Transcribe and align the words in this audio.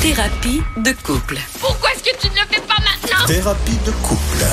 Thérapie 0.00 0.62
de 0.78 0.92
couple. 1.02 1.36
Pourquoi 1.60 1.90
est-ce 1.92 2.02
que 2.02 2.16
tu 2.18 2.28
ne 2.28 2.34
le 2.40 2.46
fais 2.50 2.60
pas 2.62 2.76
maintenant? 2.82 3.26
Thérapie 3.26 3.76
de 3.84 3.90
couple. 4.02 4.44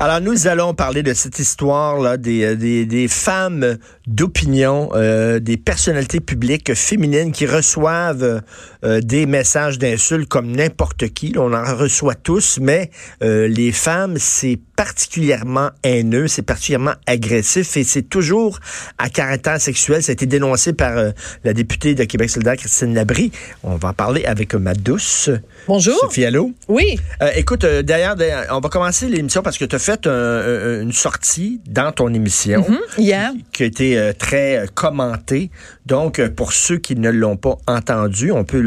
Alors, 0.00 0.20
nous 0.20 0.48
allons 0.48 0.74
parler 0.74 1.02
de 1.04 1.14
cette 1.14 1.38
histoire-là 1.38 2.16
des, 2.16 2.42
euh, 2.42 2.56
des, 2.56 2.86
des 2.86 3.06
femmes 3.06 3.76
d'opinion, 4.10 4.90
euh, 4.94 5.38
des 5.38 5.56
personnalités 5.56 6.18
publiques 6.20 6.74
féminines 6.74 7.30
qui 7.30 7.46
reçoivent 7.46 8.42
euh, 8.84 9.00
des 9.00 9.24
messages 9.26 9.78
d'insultes 9.78 10.28
comme 10.28 10.50
n'importe 10.50 11.08
qui. 11.10 11.34
On 11.36 11.52
en 11.54 11.76
reçoit 11.76 12.16
tous, 12.16 12.58
mais 12.60 12.90
euh, 13.22 13.46
les 13.46 13.70
femmes, 13.70 14.16
c'est 14.18 14.58
particulièrement 14.74 15.70
haineux, 15.84 16.26
c'est 16.26 16.42
particulièrement 16.42 16.94
agressif 17.06 17.76
et 17.76 17.84
c'est 17.84 18.02
toujours 18.02 18.58
à 18.98 19.08
caractère 19.08 19.60
sexuel. 19.60 20.02
Ça 20.02 20.10
a 20.10 20.14
été 20.14 20.26
dénoncé 20.26 20.72
par 20.72 21.12
la 21.44 21.52
députée 21.52 21.94
de 21.94 22.02
Québec 22.04 22.30
solidaire, 22.30 22.56
Christine 22.56 22.94
Labrie. 22.94 23.30
On 23.62 23.76
va 23.76 23.90
en 23.90 23.92
parler 23.92 24.24
avec 24.24 24.54
ma 24.54 24.74
douce. 24.74 25.30
Bonjour. 25.68 25.96
Sophie 26.00 26.24
Allo. 26.24 26.52
Oui. 26.68 26.98
Écoute, 27.36 27.64
d'ailleurs, 27.64 28.16
on 28.50 28.60
va 28.60 28.68
commencer 28.70 29.06
l'émission 29.08 29.42
parce 29.42 29.58
que 29.58 29.66
tu 29.66 29.76
as 29.76 29.78
fait 29.78 30.06
un- 30.06 30.10
un- 30.10 30.80
une 30.82 30.92
sortie 30.92 31.60
dans 31.68 31.92
ton 31.92 32.12
émission 32.14 32.66
Hier. 32.98 33.30
qui 33.52 33.62
a 33.62 33.66
été 33.66 33.99
euh, 34.00 34.12
très 34.12 34.56
euh, 34.56 34.66
commentée. 34.74 35.50
Donc, 35.86 36.18
euh, 36.18 36.28
pour 36.28 36.52
ceux 36.52 36.78
qui 36.78 36.96
ne 36.96 37.10
l'ont 37.10 37.36
pas 37.36 37.56
entendu, 37.66 38.32
on 38.32 38.44
peut 38.44 38.60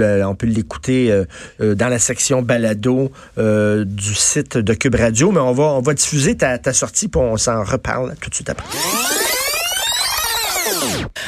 l'écouter 0.44 1.24
dans 1.60 1.88
la 1.88 2.00
section 2.00 2.42
balado 2.42 3.12
du 3.38 4.16
site 4.16 4.58
de 4.58 4.74
Cube 4.74 4.96
Radio, 4.96 5.32
mais 5.32 5.40
on 5.40 5.82
va, 5.82 5.94
diffuser 5.94 6.36
ta, 6.36 6.74
sortie 6.74 7.08
puis 7.08 7.22
on 7.22 7.38
s'en 7.38 7.64
reparle 7.64 8.16
tout 8.20 8.30
de 8.30 8.36
suite 8.36 8.50
après. 8.50 8.66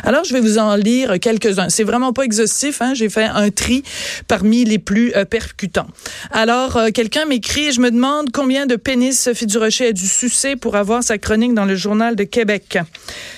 Alors, 0.04 0.24
je 0.24 0.34
vais 0.34 0.40
vous 0.40 0.60
en 0.60 0.76
lire 0.76 1.20
quelques-uns. 1.20 1.70
C'est 1.70 1.84
vraiment 1.84 2.14
pas 2.14 2.24
exhaustif. 2.24 2.82
Hein? 2.82 2.94
J'ai 2.94 3.10
fait 3.10 3.26
un 3.26 3.50
tri 3.50 3.84
parmi 4.28 4.64
les 4.64 4.78
plus 4.78 5.14
percutants. 5.30 5.88
Alors, 6.32 6.80
quelqu'un 6.94 7.26
m'écrit, 7.26 7.72
je 7.72 7.82
me 7.82 7.90
demande 7.90 8.32
combien 8.32 8.66
de 8.66 8.76
pénis 8.76 9.20
Sophie 9.20 9.48
Durocher 9.48 9.88
a 9.88 9.92
dû 9.94 10.08
sucer 10.08 10.56
pour 10.56 10.76
avoir 10.76 11.04
sa 11.04 11.18
chronique 11.18 11.54
dans 11.54 11.66
le 11.66 11.76
journal 11.76 12.16
de 12.16 12.24
Québec. 12.24 12.78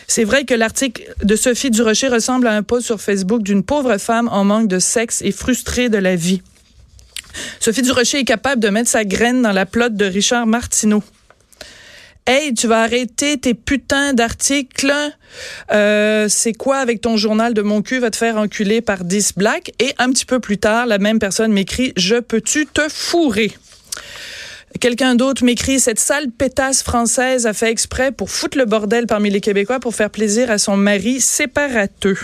C'est 0.07 0.23
vrai 0.23 0.45
que 0.45 0.53
l'article 0.53 1.03
de 1.21 1.35
Sophie 1.35 1.69
Durocher 1.69 2.07
ressemble 2.07 2.47
à 2.47 2.53
un 2.53 2.63
post 2.63 2.85
sur 2.85 3.01
Facebook 3.01 3.43
d'une 3.43 3.63
pauvre 3.63 3.97
femme 3.97 4.29
en 4.31 4.45
manque 4.45 4.69
de 4.69 4.79
sexe 4.79 5.21
et 5.21 5.31
frustrée 5.31 5.89
de 5.89 5.97
la 5.97 6.15
vie. 6.15 6.41
Sophie 7.59 7.81
Durocher 7.81 8.19
est 8.19 8.25
capable 8.25 8.61
de 8.61 8.69
mettre 8.69 8.89
sa 8.89 9.03
graine 9.03 9.41
dans 9.41 9.51
la 9.51 9.65
plotte 9.65 9.95
de 9.95 10.05
Richard 10.05 10.47
Martineau. 10.47 11.03
Hey, 12.25 12.53
tu 12.53 12.67
vas 12.67 12.81
arrêter 12.81 13.37
tes 13.37 13.53
putains 13.53 14.13
d'articles. 14.13 14.93
Euh, 15.71 16.27
c'est 16.29 16.53
quoi 16.53 16.77
avec 16.77 16.99
ton 17.01 17.15
journal 17.15 17.53
de 17.53 17.61
mon 17.61 17.81
cul 17.81 17.99
va 17.99 18.09
te 18.09 18.17
faire 18.17 18.37
enculer 18.37 18.81
par 18.81 19.03
10 19.03 19.33
blacks? 19.37 19.71
Et 19.79 19.93
un 19.97 20.09
petit 20.11 20.25
peu 20.25 20.39
plus 20.39 20.57
tard, 20.57 20.87
la 20.87 20.97
même 20.97 21.19
personne 21.19 21.53
m'écrit 21.53 21.93
Je 21.95 22.15
peux-tu 22.15 22.65
te 22.65 22.89
fourrer? 22.89 23.53
Quelqu'un 24.79 25.15
d'autre 25.15 25.43
m'écrit 25.43 25.79
Cette 25.79 25.99
sale 25.99 26.29
pétasse 26.29 26.83
française 26.83 27.47
a 27.47 27.53
fait 27.53 27.71
exprès 27.71 28.11
pour 28.11 28.29
foutre 28.29 28.57
le 28.57 28.65
bordel 28.65 29.07
parmi 29.07 29.29
les 29.29 29.41
Québécois 29.41 29.79
pour 29.79 29.95
faire 29.95 30.09
plaisir 30.09 30.51
à 30.51 30.57
son 30.57 30.77
mari 30.77 31.19
séparateux. 31.21 32.17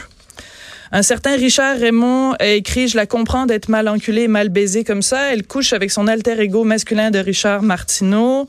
Un 0.92 1.02
certain 1.02 1.36
Richard 1.36 1.78
Raymond 1.80 2.34
a 2.40 2.48
écrit 2.50 2.88
Je 2.88 2.96
la 2.96 3.08
comprends 3.08 3.48
d'être 3.48 3.70
mal 3.70 3.88
enculée 3.88 4.28
mal 4.28 4.50
baisée 4.50 4.84
comme 4.84 5.02
ça. 5.02 5.34
Elle 5.34 5.48
couche 5.48 5.74
avec 5.74 5.90
son 5.90 6.08
alter 6.08 6.40
ego 6.40 6.64
masculin 6.64 7.10
de 7.10 7.18
Richard 7.18 7.64
Martineau. 7.64 8.48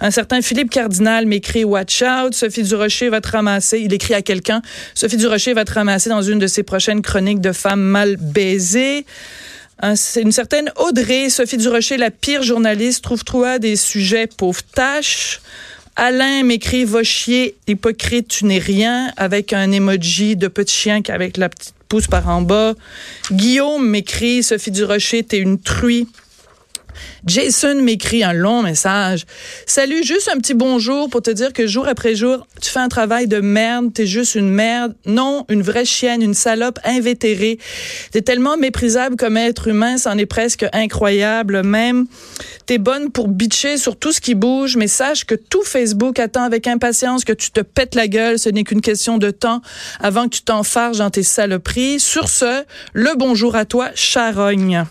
Un 0.00 0.10
certain 0.10 0.40
Philippe 0.40 0.70
Cardinal 0.70 1.26
m'écrit 1.26 1.64
Watch 1.64 2.02
out, 2.02 2.32
Sophie 2.34 2.62
Durocher 2.62 3.10
va 3.10 3.20
te 3.20 3.28
ramasser. 3.28 3.80
Il 3.80 3.92
écrit 3.92 4.14
à 4.14 4.22
quelqu'un 4.22 4.62
Sophie 4.94 5.18
Durocher 5.18 5.52
va 5.52 5.66
te 5.66 5.74
ramasser 5.74 6.08
dans 6.08 6.22
une 6.22 6.38
de 6.38 6.46
ses 6.46 6.62
prochaines 6.62 7.02
chroniques 7.02 7.42
de 7.42 7.52
femmes 7.52 7.82
mal 7.82 8.16
baisées. 8.16 9.04
C'est 9.96 10.22
une 10.22 10.32
certaine 10.32 10.72
Audrey, 10.76 11.28
Sophie 11.28 11.56
Durocher, 11.56 11.96
la 11.96 12.10
pire 12.10 12.42
journaliste, 12.42 13.02
trouve-toi 13.02 13.58
des 13.58 13.76
sujets 13.76 14.26
pauvres 14.26 14.62
tâches. 14.74 15.40
Alain 15.96 16.42
m'écrit 16.42 16.84
Va 16.84 17.02
chier, 17.02 17.56
hypocrite, 17.68 18.28
tu 18.28 18.46
n'es 18.46 18.58
rien, 18.58 19.12
avec 19.16 19.52
un 19.52 19.70
emoji 19.70 20.36
de 20.36 20.48
petit 20.48 20.74
chien 20.74 21.02
avec 21.08 21.36
la 21.36 21.48
petite 21.48 21.74
pouce 21.88 22.06
par 22.06 22.28
en 22.28 22.42
bas. 22.42 22.74
Guillaume 23.30 23.86
m'écrit 23.86 24.42
Sophie 24.42 24.70
Durocher, 24.70 25.22
t'es 25.22 25.38
une 25.38 25.60
truie. 25.60 26.08
Jason 27.26 27.82
m'écrit 27.82 28.22
un 28.22 28.32
long 28.32 28.62
message. 28.62 29.24
Salut, 29.66 30.04
juste 30.04 30.30
un 30.32 30.38
petit 30.38 30.54
bonjour 30.54 31.08
pour 31.10 31.22
te 31.22 31.30
dire 31.30 31.52
que 31.52 31.66
jour 31.66 31.88
après 31.88 32.14
jour, 32.14 32.46
tu 32.60 32.70
fais 32.70 32.80
un 32.80 32.88
travail 32.88 33.26
de 33.26 33.40
merde, 33.40 33.92
t'es 33.92 34.06
juste 34.06 34.34
une 34.34 34.50
merde. 34.50 34.94
Non, 35.06 35.44
une 35.48 35.62
vraie 35.62 35.84
chienne, 35.84 36.22
une 36.22 36.34
salope 36.34 36.78
invétérée. 36.84 37.58
T'es 38.12 38.22
tellement 38.22 38.56
méprisable 38.56 39.16
comme 39.16 39.36
être 39.36 39.68
humain, 39.68 39.98
c'en 39.98 40.18
est 40.18 40.26
presque 40.26 40.66
incroyable 40.72 41.62
même. 41.62 42.06
T'es 42.66 42.78
bonne 42.78 43.10
pour 43.10 43.28
bitcher 43.28 43.76
sur 43.76 43.96
tout 43.96 44.12
ce 44.12 44.20
qui 44.20 44.34
bouge, 44.34 44.76
mais 44.76 44.88
sache 44.88 45.24
que 45.24 45.34
tout 45.34 45.62
Facebook 45.62 46.18
attend 46.18 46.42
avec 46.42 46.66
impatience 46.66 47.24
que 47.24 47.32
tu 47.32 47.50
te 47.50 47.60
pètes 47.60 47.94
la 47.94 48.08
gueule. 48.08 48.38
Ce 48.38 48.48
n'est 48.48 48.64
qu'une 48.64 48.80
question 48.80 49.18
de 49.18 49.30
temps 49.30 49.60
avant 50.00 50.24
que 50.24 50.36
tu 50.36 50.42
t'enfarges 50.42 50.98
dans 50.98 51.10
tes 51.10 51.22
saloperies. 51.22 52.00
Sur 52.00 52.28
ce, 52.28 52.64
le 52.92 53.16
bonjour 53.16 53.56
à 53.56 53.64
toi, 53.64 53.90
charogne. 53.94 54.84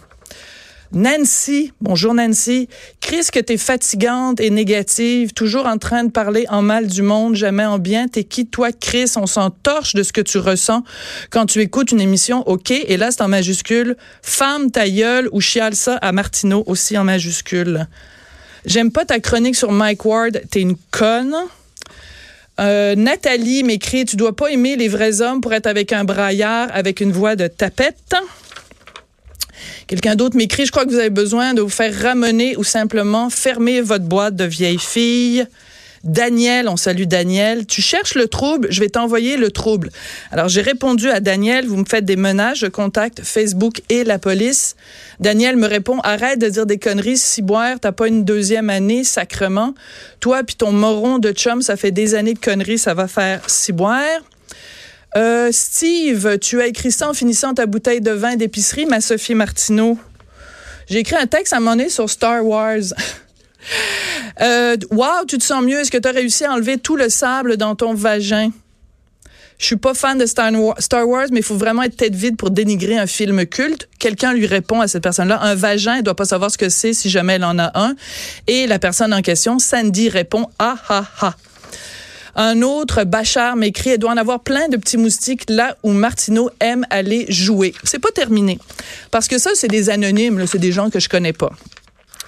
Nancy, 0.94 1.72
bonjour 1.82 2.14
Nancy. 2.14 2.70
Chris, 3.02 3.26
que 3.34 3.40
t'es 3.40 3.58
fatigante 3.58 4.40
et 4.40 4.52
négative, 4.52 5.34
toujours 5.34 5.66
en 5.66 5.80
train 5.80 6.04
de 6.04 6.12
parler 6.12 6.46
en 6.50 6.62
mal 6.62 6.86
du 6.86 7.02
monde, 7.02 7.34
jamais 7.34 7.66
en 7.66 7.80
bien. 7.80 8.08
T'es 8.08 8.24
qui, 8.24 8.46
toi, 8.46 8.72
Chris? 8.72 9.12
On 9.16 9.26
s'en 9.26 9.50
torche 9.50 9.96
de 9.96 10.04
ce 10.04 10.14
que 10.14 10.22
tu 10.22 10.38
ressens 10.38 10.84
quand 11.32 11.48
tu 11.48 11.62
écoutes 11.62 11.92
une 11.92 12.00
émission, 12.00 12.48
OK? 12.48 12.70
Et 12.70 12.96
là, 12.98 13.10
c'est 13.10 13.22
en 13.24 13.28
majuscule. 13.28 13.98
Femme 14.22 14.70
ta 14.70 14.88
gueule 14.88 15.30
ou 15.32 15.42
chiale 15.42 15.74
ça 15.74 15.96
à 15.96 16.12
Martineau, 16.12 16.64
aussi 16.68 16.96
en 16.96 17.04
majuscule. 17.04 17.88
J'aime 18.68 18.92
pas 18.92 19.04
ta 19.04 19.20
chronique 19.20 19.56
sur 19.56 19.72
Mike 19.72 20.06
Ward, 20.06 20.44
t'es 20.52 20.62
une 20.62 20.76
conne. 20.92 21.36
Euh, 22.60 22.94
Nathalie 22.94 23.64
m'écrit, 23.64 24.06
tu 24.06 24.16
dois 24.16 24.36
pas 24.36 24.52
aimer 24.52 24.76
les 24.76 24.90
vrais 24.90 25.22
hommes 25.22 25.42
pour 25.42 25.54
être 25.54 25.66
avec 25.66 25.92
un 25.92 26.04
braillard 26.04 26.70
avec 26.72 27.02
une 27.02 27.12
voix 27.12 27.36
de 27.36 27.48
tapette. 27.48 28.16
Quelqu'un 29.88 30.16
d'autre 30.16 30.38
m'écrit, 30.38 30.66
je 30.66 30.72
crois 30.72 30.86
que 30.86 30.92
vous 30.92 31.00
avez 31.00 31.10
besoin 31.10 31.54
de 31.54 31.62
vous 31.62 31.70
faire 31.70 31.94
ramener 32.02 32.56
ou 32.58 32.64
simplement 32.64 33.30
fermer 33.30 33.82
votre 33.82 34.06
boîte 34.06 34.36
de 34.36 34.46
vieille 34.46 34.80
fille. 34.80 35.46
Daniel, 36.04 36.68
on 36.68 36.76
salue 36.76 37.04
Daniel. 37.04 37.66
Tu 37.66 37.82
cherches 37.82 38.16
le 38.16 38.28
trouble, 38.28 38.68
je 38.70 38.82
vais 38.82 38.90
t'envoyer 38.90 39.38
le 39.38 39.52
trouble. 39.52 39.90
Alors 40.32 40.50
j'ai 40.50 40.62
répondu 40.62 41.10
à 41.10 41.22
Daniel, 41.22 41.66
vous 41.66 41.78
me 41.78 41.86
faites 41.86 42.04
des 42.04 42.18
menaces, 42.18 42.58
je 42.58 42.68
contacte 42.68 43.22
Facebook 43.24 43.82
et 43.88 44.04
la 44.04 44.20
police. 44.20 44.76
Daniel 45.22 45.56
me 45.56 45.66
répond, 45.66 46.00
arrête 46.02 46.40
de 46.40 46.50
dire 46.50 46.66
des 46.66 46.78
conneries, 46.78 47.18
ciboire, 47.18 47.78
t'as 47.80 47.94
pas 47.94 48.10
une 48.10 48.26
deuxième 48.26 48.70
année, 48.70 49.06
sacrement. 49.06 49.76
Toi 50.20 50.44
puis 50.44 50.56
ton 50.56 50.74
moron 50.74 51.20
de 51.20 51.32
chum, 51.32 51.62
ça 51.62 51.78
fait 51.78 51.92
des 51.92 52.16
années 52.16 52.34
de 52.34 52.40
conneries, 52.40 52.80
ça 52.80 52.94
va 52.94 53.08
faire 53.08 53.50
ciboire. 53.50 54.20
Euh, 55.16 55.50
Steve, 55.52 56.40
tu 56.40 56.62
as 56.62 56.68
écrit 56.68 56.92
ça 56.92 57.10
en 57.10 57.14
finissant 57.14 57.54
ta 57.54 57.66
bouteille 57.66 58.02
de 58.02 58.12
vin 58.12 58.36
d'épicerie, 58.36 58.86
ma 58.86 59.00
Sophie 59.00 59.36
Martineau. 59.36 59.98
J'ai 60.90 61.00
écrit 61.00 61.16
un 61.16 61.28
texte 61.28 61.54
à 61.54 61.60
moment 61.60 61.76
donné 61.76 61.90
sur 61.90 62.10
Star 62.10 62.44
Wars. 62.44 62.78
euh, 64.42 64.76
wow, 64.92 65.26
tu 65.28 65.38
te 65.38 65.44
sens 65.44 65.64
mieux. 65.64 65.80
Est-ce 65.80 65.92
que 65.92 65.98
tu 65.98 66.08
as 66.08 66.12
réussi 66.12 66.46
à 66.46 66.54
enlever 66.54 66.78
tout 66.78 66.96
le 66.96 67.10
sable 67.10 67.58
dans 67.58 67.76
ton 67.76 67.94
vagin? 67.94 68.50
Je 69.60 69.68
suis 69.68 69.76
pas 69.78 69.94
fan 69.94 70.18
de 70.18 70.26
Star 70.26 70.52
Wars, 70.52 70.76
Star 70.80 71.08
Wars 71.08 71.28
mais 71.32 71.40
il 71.40 71.44
faut 71.44 71.56
vraiment 71.56 71.84
être 71.84 71.96
tête 71.96 72.16
vide 72.16 72.36
pour 72.36 72.50
dénigrer 72.50 72.98
un 72.98 73.08
film 73.08 73.46
culte. 73.46 73.88
Quelqu'un 74.00 74.34
lui 74.34 74.48
répond 74.48 74.82
à 74.82 74.88
cette 74.88 75.04
personne-là, 75.04 75.40
un 75.42 75.56
vagin, 75.56 75.98
elle 75.98 76.04
doit 76.04 76.16
pas 76.16 76.26
savoir 76.26 76.50
ce 76.50 76.58
que 76.58 76.70
c'est 76.70 76.94
si 76.94 77.10
jamais 77.10 77.34
elle 77.34 77.46
en 77.46 77.60
a 77.60 77.72
un. 77.80 77.96
Et 78.48 78.66
la 78.66 78.80
personne 78.80 79.14
en 79.14 79.22
question, 79.22 79.60
Sandy, 79.60 80.10
répond 80.10 80.48
ah 80.58 80.76
ah 80.90 81.06
ah. 81.22 81.36
Un 82.36 82.64
autre, 82.64 83.04
Bachar, 83.04 83.56
m'écrit, 83.56 83.92
elle 83.92 84.00
doit 84.00 84.12
en 84.12 84.18
avoir 84.18 84.40
plein 84.40 84.68
de 84.68 84.78
petits 84.78 84.98
moustiques 84.98 85.44
là 85.50 85.78
où 85.84 85.92
Martineau 85.92 86.50
aime 86.60 86.86
aller 86.90 87.26
jouer. 87.30 87.74
C'est 87.84 88.00
pas 88.00 88.12
terminé. 88.12 88.58
Parce 89.12 89.28
que 89.28 89.38
ça, 89.38 89.52
c'est 89.54 89.68
des 89.68 89.90
anonymes, 89.92 90.46
c'est 90.48 90.58
des 90.58 90.72
gens 90.72 90.90
que 90.90 91.00
je 91.00 91.10
connais 91.10 91.34
pas. 91.34 91.52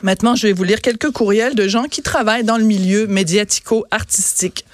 Maintenant, 0.03 0.35
je 0.35 0.45
vais 0.45 0.53
vous 0.53 0.63
lire 0.63 0.81
quelques 0.81 1.09
courriels 1.09 1.55
de 1.55 1.67
gens 1.67 1.85
qui 1.85 2.03
travaillent 2.03 2.43
dans 2.43 2.57
le 2.57 2.63
milieu 2.63 3.07
médiatico-artistique. 3.07 4.65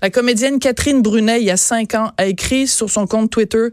La 0.00 0.10
comédienne 0.10 0.60
Catherine 0.60 1.02
Brunet, 1.02 1.40
il 1.40 1.46
y 1.46 1.50
a 1.50 1.56
cinq 1.56 1.96
ans, 1.96 2.12
a 2.16 2.26
écrit 2.26 2.68
sur 2.68 2.88
son 2.88 3.08
compte 3.08 3.30
Twitter 3.30 3.68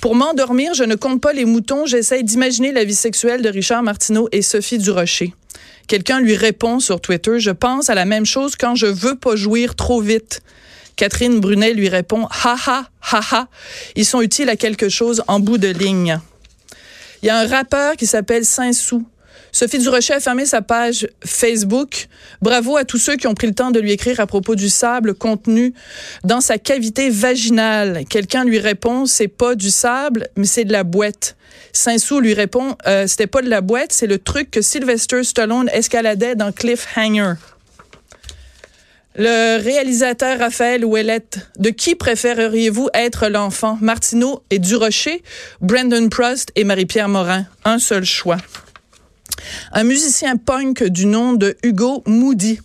Pour 0.00 0.14
m'endormir, 0.14 0.72
je 0.72 0.84
ne 0.84 0.94
compte 0.94 1.20
pas 1.20 1.34
les 1.34 1.44
moutons, 1.44 1.84
j'essaye 1.84 2.24
d'imaginer 2.24 2.72
la 2.72 2.84
vie 2.84 2.94
sexuelle 2.94 3.42
de 3.42 3.50
Richard 3.50 3.82
Martineau 3.82 4.30
et 4.32 4.40
Sophie 4.40 4.78
Durocher. 4.78 5.34
Quelqu'un 5.88 6.20
lui 6.20 6.36
répond 6.36 6.80
sur 6.80 7.00
Twitter 7.00 7.40
Je 7.40 7.50
pense 7.50 7.88
à 7.88 7.94
la 7.94 8.04
même 8.04 8.26
chose 8.26 8.56
quand 8.56 8.74
je 8.74 8.86
veux 8.86 9.14
pas 9.14 9.36
jouir 9.36 9.74
trop 9.74 10.02
vite. 10.02 10.42
Catherine 10.96 11.40
Brunet 11.40 11.72
lui 11.72 11.88
répond 11.88 12.26
Ha 12.26 12.56
ha, 12.66 12.90
ha 13.10 13.20
ha. 13.32 13.48
Ils 13.96 14.04
sont 14.04 14.20
utiles 14.20 14.50
à 14.50 14.56
quelque 14.56 14.90
chose 14.90 15.22
en 15.28 15.40
bout 15.40 15.56
de 15.56 15.68
ligne. 15.68 16.20
Il 17.22 17.26
y 17.26 17.30
a 17.30 17.38
un 17.38 17.46
rappeur 17.46 17.96
qui 17.96 18.06
s'appelle 18.06 18.44
Saint-Sou. 18.44 19.04
Sophie 19.50 19.78
Durocher 19.78 20.12
a 20.12 20.20
fermé 20.20 20.44
sa 20.44 20.60
page 20.60 21.08
Facebook. 21.24 22.08
Bravo 22.42 22.76
à 22.76 22.84
tous 22.84 22.98
ceux 22.98 23.16
qui 23.16 23.26
ont 23.26 23.34
pris 23.34 23.46
le 23.46 23.54
temps 23.54 23.70
de 23.70 23.80
lui 23.80 23.92
écrire 23.92 24.20
à 24.20 24.26
propos 24.26 24.56
du 24.56 24.68
sable 24.68 25.14
contenu 25.14 25.72
dans 26.22 26.42
sa 26.42 26.58
cavité 26.58 27.08
vaginale. 27.08 28.04
Quelqu'un 28.10 28.44
lui 28.44 28.58
répond, 28.58 29.06
c'est 29.06 29.26
pas 29.26 29.54
du 29.54 29.70
sable, 29.70 30.28
mais 30.36 30.44
c'est 30.44 30.64
de 30.64 30.72
la 30.72 30.84
boîte. 30.84 31.37
Saint-Sou 31.78 32.18
lui 32.18 32.34
répond, 32.34 32.76
euh, 32.88 33.06
c'était 33.06 33.28
pas 33.28 33.40
de 33.40 33.48
la 33.48 33.60
boîte, 33.60 33.92
c'est 33.92 34.08
le 34.08 34.18
truc 34.18 34.50
que 34.50 34.62
Sylvester 34.62 35.22
Stallone 35.22 35.70
escaladait 35.72 36.34
dans 36.34 36.50
Cliffhanger. 36.50 37.34
Le 39.14 39.62
réalisateur 39.62 40.40
Raphaël 40.40 40.84
Ouellette, 40.84 41.38
de 41.56 41.70
qui 41.70 41.94
préféreriez-vous 41.94 42.88
être 42.94 43.28
l'enfant? 43.28 43.78
Martineau 43.80 44.42
et 44.50 44.58
Durocher, 44.58 45.22
Brandon 45.60 46.08
Prost 46.08 46.50
et 46.56 46.64
Marie-Pierre 46.64 47.08
Morin. 47.08 47.46
Un 47.64 47.78
seul 47.78 48.04
choix. 48.04 48.38
Un 49.72 49.84
musicien 49.84 50.36
punk 50.36 50.82
du 50.82 51.06
nom 51.06 51.32
de 51.32 51.56
Hugo 51.62 52.02
Moody. 52.06 52.58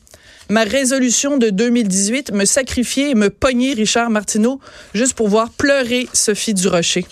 Ma 0.50 0.64
résolution 0.64 1.38
de 1.38 1.52
2018, 1.52 2.32
me 2.32 2.46
sacrifier 2.46 3.12
et 3.12 3.16
me 3.16 3.30
pogner 3.30 3.74
Richard 3.74 4.10
Martineau 4.10 4.60
juste 4.96 5.14
pour 5.14 5.28
voir 5.28 5.52
pleurer 5.52 6.08
Sophie 6.14 6.56
Durocher. 6.56 7.06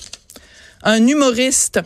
Un 0.83 1.06
humoriste 1.06 1.80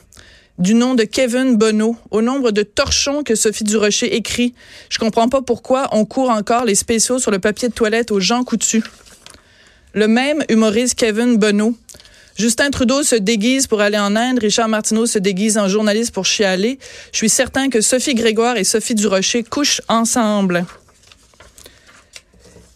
du 0.58 0.74
nom 0.74 0.96
de 0.96 1.04
Kevin 1.04 1.58
Bonneau, 1.58 1.98
au 2.12 2.22
nombre 2.22 2.52
de 2.52 2.64
torchons 2.64 3.24
que 3.24 3.36
Sophie 3.36 3.66
Durocher 3.66 4.16
écrit. 4.16 4.54
Je 4.90 5.00
comprends 5.00 5.28
pas 5.28 5.42
pourquoi 5.42 5.90
on 5.92 6.06
court 6.06 6.30
encore 6.30 6.64
les 6.64 6.76
spéciaux 6.76 7.20
sur 7.20 7.30
le 7.30 7.40
papier 7.40 7.68
de 7.68 7.74
toilette 7.74 8.12
aux 8.12 8.22
gens 8.22 8.46
coutus. 8.46 8.84
Le 9.94 10.08
même 10.08 10.44
humoriste 10.48 10.96
Kevin 10.96 11.36
Bonneau. 11.36 11.76
Justin 12.38 12.70
Trudeau 12.70 13.04
se 13.04 13.16
déguise 13.16 13.68
pour 13.68 13.82
aller 13.82 13.98
en 13.98 14.16
Inde, 14.16 14.40
Richard 14.40 14.70
Martineau 14.70 15.06
se 15.06 15.20
déguise 15.20 15.58
en 15.58 15.68
journaliste 15.68 16.14
pour 16.14 16.26
chialer. 16.26 16.80
Je 17.12 17.18
suis 17.18 17.30
certain 17.30 17.70
que 17.70 17.82
Sophie 17.82 18.16
Grégoire 18.16 18.56
et 18.56 18.64
Sophie 18.64 18.96
Durocher 18.96 19.44
couchent 19.44 19.82
ensemble. 19.90 20.66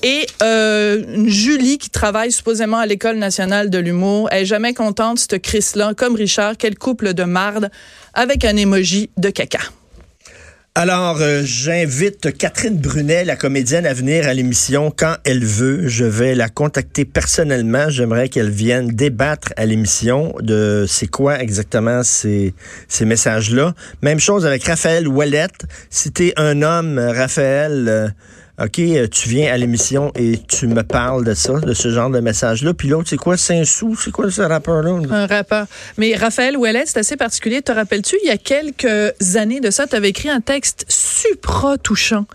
Et 0.01 0.25
euh, 0.41 1.03
Julie, 1.27 1.77
qui 1.77 1.89
travaille 1.89 2.31
supposément 2.31 2.77
à 2.77 2.85
l'École 2.85 3.17
nationale 3.17 3.69
de 3.69 3.77
l'humour, 3.77 4.29
est 4.31 4.45
jamais 4.45 4.73
contente, 4.73 5.19
cette 5.19 5.41
Chris-là, 5.41 5.93
comme 5.93 6.15
Richard, 6.15 6.53
quel 6.57 6.77
couple 6.77 7.13
de 7.13 7.23
marde, 7.23 7.69
avec 8.13 8.45
un 8.45 8.55
émoji 8.55 9.09
de 9.17 9.29
caca. 9.29 9.59
Alors, 10.75 11.17
euh, 11.19 11.41
j'invite 11.43 12.37
Catherine 12.37 12.77
Brunet, 12.77 13.25
la 13.25 13.35
comédienne, 13.35 13.85
à 13.85 13.93
venir 13.93 14.25
à 14.25 14.33
l'émission 14.33 14.93
quand 14.95 15.15
elle 15.25 15.43
veut. 15.43 15.89
Je 15.89 16.05
vais 16.05 16.35
la 16.35 16.47
contacter 16.47 17.03
personnellement. 17.03 17.89
J'aimerais 17.89 18.29
qu'elle 18.29 18.49
vienne 18.49 18.87
débattre 18.87 19.49
à 19.57 19.65
l'émission 19.65 20.33
de 20.39 20.85
c'est 20.87 21.07
quoi 21.07 21.41
exactement 21.41 22.03
ces, 22.03 22.53
messages-là. 23.01 23.73
Même 24.01 24.21
chose 24.21 24.45
avec 24.45 24.63
Raphaël 24.63 25.09
Ouellette. 25.09 25.65
Si 25.89 26.13
un 26.37 26.61
homme, 26.61 26.97
Raphaël... 26.97 27.85
Euh, 27.89 28.07
OK, 28.61 28.79
euh, 28.79 29.07
tu 29.07 29.29
viens 29.29 29.53
à 29.53 29.57
l'émission 29.57 30.11
et 30.15 30.39
tu 30.47 30.67
me 30.67 30.83
parles 30.83 31.23
de 31.23 31.33
ça, 31.33 31.53
de 31.59 31.73
ce 31.73 31.89
genre 31.89 32.09
de 32.09 32.19
message-là. 32.19 32.73
Puis 32.73 32.89
l'autre, 32.89 33.09
c'est 33.09 33.17
quoi, 33.17 33.37
Saint-Sou? 33.37 33.95
C'est 33.95 34.11
quoi 34.11 34.29
ce 34.29 34.41
rappeur-là? 34.41 34.99
Un 35.09 35.27
rappeur. 35.27 35.65
Mais 35.97 36.15
Raphaël 36.15 36.57
Ouellet, 36.57 36.83
c'est 36.85 36.99
assez 36.99 37.17
particulier. 37.17 37.61
Te 37.61 37.71
rappelles-tu, 37.71 38.17
il 38.23 38.27
y 38.27 38.31
a 38.31 38.37
quelques 38.37 39.35
années 39.35 39.59
de 39.59 39.69
ça, 39.71 39.87
tu 39.87 39.95
avais 39.95 40.09
écrit 40.09 40.29
un 40.29 40.41
texte 40.41 40.85
supra 40.87 41.77
touchant 41.77 42.25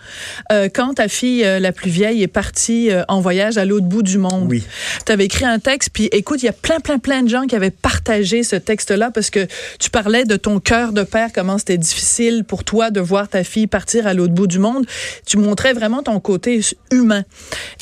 euh, 0.52 0.68
quand 0.72 0.94
ta 0.94 1.08
fille, 1.08 1.44
euh, 1.44 1.58
la 1.58 1.72
plus 1.72 1.90
vieille, 1.90 2.22
est 2.22 2.28
partie 2.28 2.90
euh, 2.90 3.02
en 3.08 3.20
voyage 3.20 3.58
à 3.58 3.64
l'autre 3.64 3.86
bout 3.86 4.02
du 4.02 4.18
monde. 4.18 4.46
Oui. 4.48 4.64
Tu 5.06 5.12
avais 5.12 5.24
écrit 5.24 5.44
un 5.44 5.58
texte, 5.58 5.90
puis 5.92 6.08
écoute, 6.12 6.42
il 6.42 6.46
y 6.46 6.48
a 6.48 6.52
plein, 6.52 6.80
plein, 6.80 6.98
plein 6.98 7.22
de 7.22 7.28
gens 7.28 7.46
qui 7.46 7.56
avaient 7.56 7.70
partagé 7.70 8.42
ce 8.42 8.56
texte-là 8.56 9.10
parce 9.10 9.30
que 9.30 9.46
tu 9.78 9.90
parlais 9.90 10.24
de 10.24 10.36
ton 10.36 10.60
cœur 10.60 10.92
de 10.92 11.02
père, 11.02 11.30
comment 11.34 11.58
c'était 11.58 11.78
difficile 11.78 12.44
pour 12.44 12.64
toi 12.64 12.90
de 12.90 13.00
voir 13.00 13.28
ta 13.28 13.44
fille 13.44 13.66
partir 13.66 14.06
à 14.06 14.14
l'autre 14.14 14.34
bout 14.34 14.46
du 14.46 14.58
monde. 14.58 14.86
Tu 15.26 15.38
montrais 15.38 15.72
vraiment 15.72 16.02
ton 16.02 16.13
côté 16.20 16.60
humain. 16.90 17.22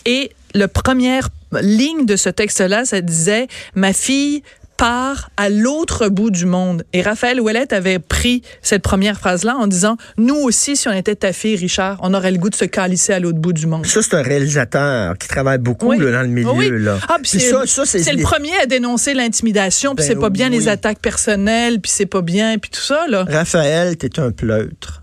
Et 0.07 0.33
la 0.55 0.69
première 0.69 1.29
ligne 1.61 2.07
de 2.07 2.17
ce 2.17 2.29
texte-là, 2.29 2.85
ça 2.85 3.01
disait, 3.01 3.47
ma 3.75 3.93
fille 3.93 4.43
part 4.79 5.31
à 5.37 5.49
l'autre 5.49 6.09
bout 6.09 6.31
du 6.31 6.45
monde. 6.45 6.83
Et 6.93 7.03
Raphaël 7.03 7.41
Ouellette 7.41 7.73
avait 7.73 8.01
pris 8.01 8.43
cette 8.63 8.83
première 8.83 9.17
phrase-là 9.21 9.55
en 9.57 9.69
disant, 9.69 9.97
nous 10.17 10.35
aussi, 10.35 10.77
si 10.77 10.89
on 10.89 10.93
était 10.93 11.15
ta 11.15 11.33
fille, 11.33 11.55
Richard, 11.57 11.99
on 12.03 12.15
aurait 12.15 12.33
le 12.33 12.39
goût 12.39 12.51
de 12.51 12.57
se 12.57 12.65
calisser 12.65 13.13
à 13.13 13.21
l'autre 13.21 13.39
bout 13.39 13.53
du 13.53 13.67
monde. 13.67 13.87
Ça, 13.87 14.03
c'est 14.03 14.15
un 14.15 14.23
réalisateur 14.23 15.17
qui 15.19 15.29
travaille 15.29 15.59
beaucoup 15.59 15.89
Oui. 15.91 15.99
là, 15.99 16.11
dans 16.13 16.23
le 16.23 16.29
milieu. 16.29 16.51
Oui. 16.51 16.71
Là. 16.73 16.99
Ah, 17.09 17.19
puis 17.23 17.29
c'est 17.31 17.39
ça, 17.39 17.63
ça, 17.67 17.85
c'est 17.87 18.13
le 18.13 18.23
premier 18.23 18.57
à 18.61 18.67
dénoncer 18.67 19.15
l'intimidation, 19.15 19.95
puis 19.95 20.05
Ben 20.05 20.15
c'est 20.15 20.21
pas 20.21 20.31
bien 20.31 20.49
oui. 20.51 20.57
les 20.57 20.69
attaques 20.69 21.01
personnelles, 21.01 21.81
puis 21.81 21.93
c'est 21.95 22.07
pas 22.07 22.23
bien, 22.23 22.59
puis 22.59 22.71
tout 22.71 22.81
ça 22.81 23.07
là. 23.09 23.25
Raphaël, 23.29 23.97
t'es 23.97 24.19
un 24.19 24.33
pleutre. 24.33 25.02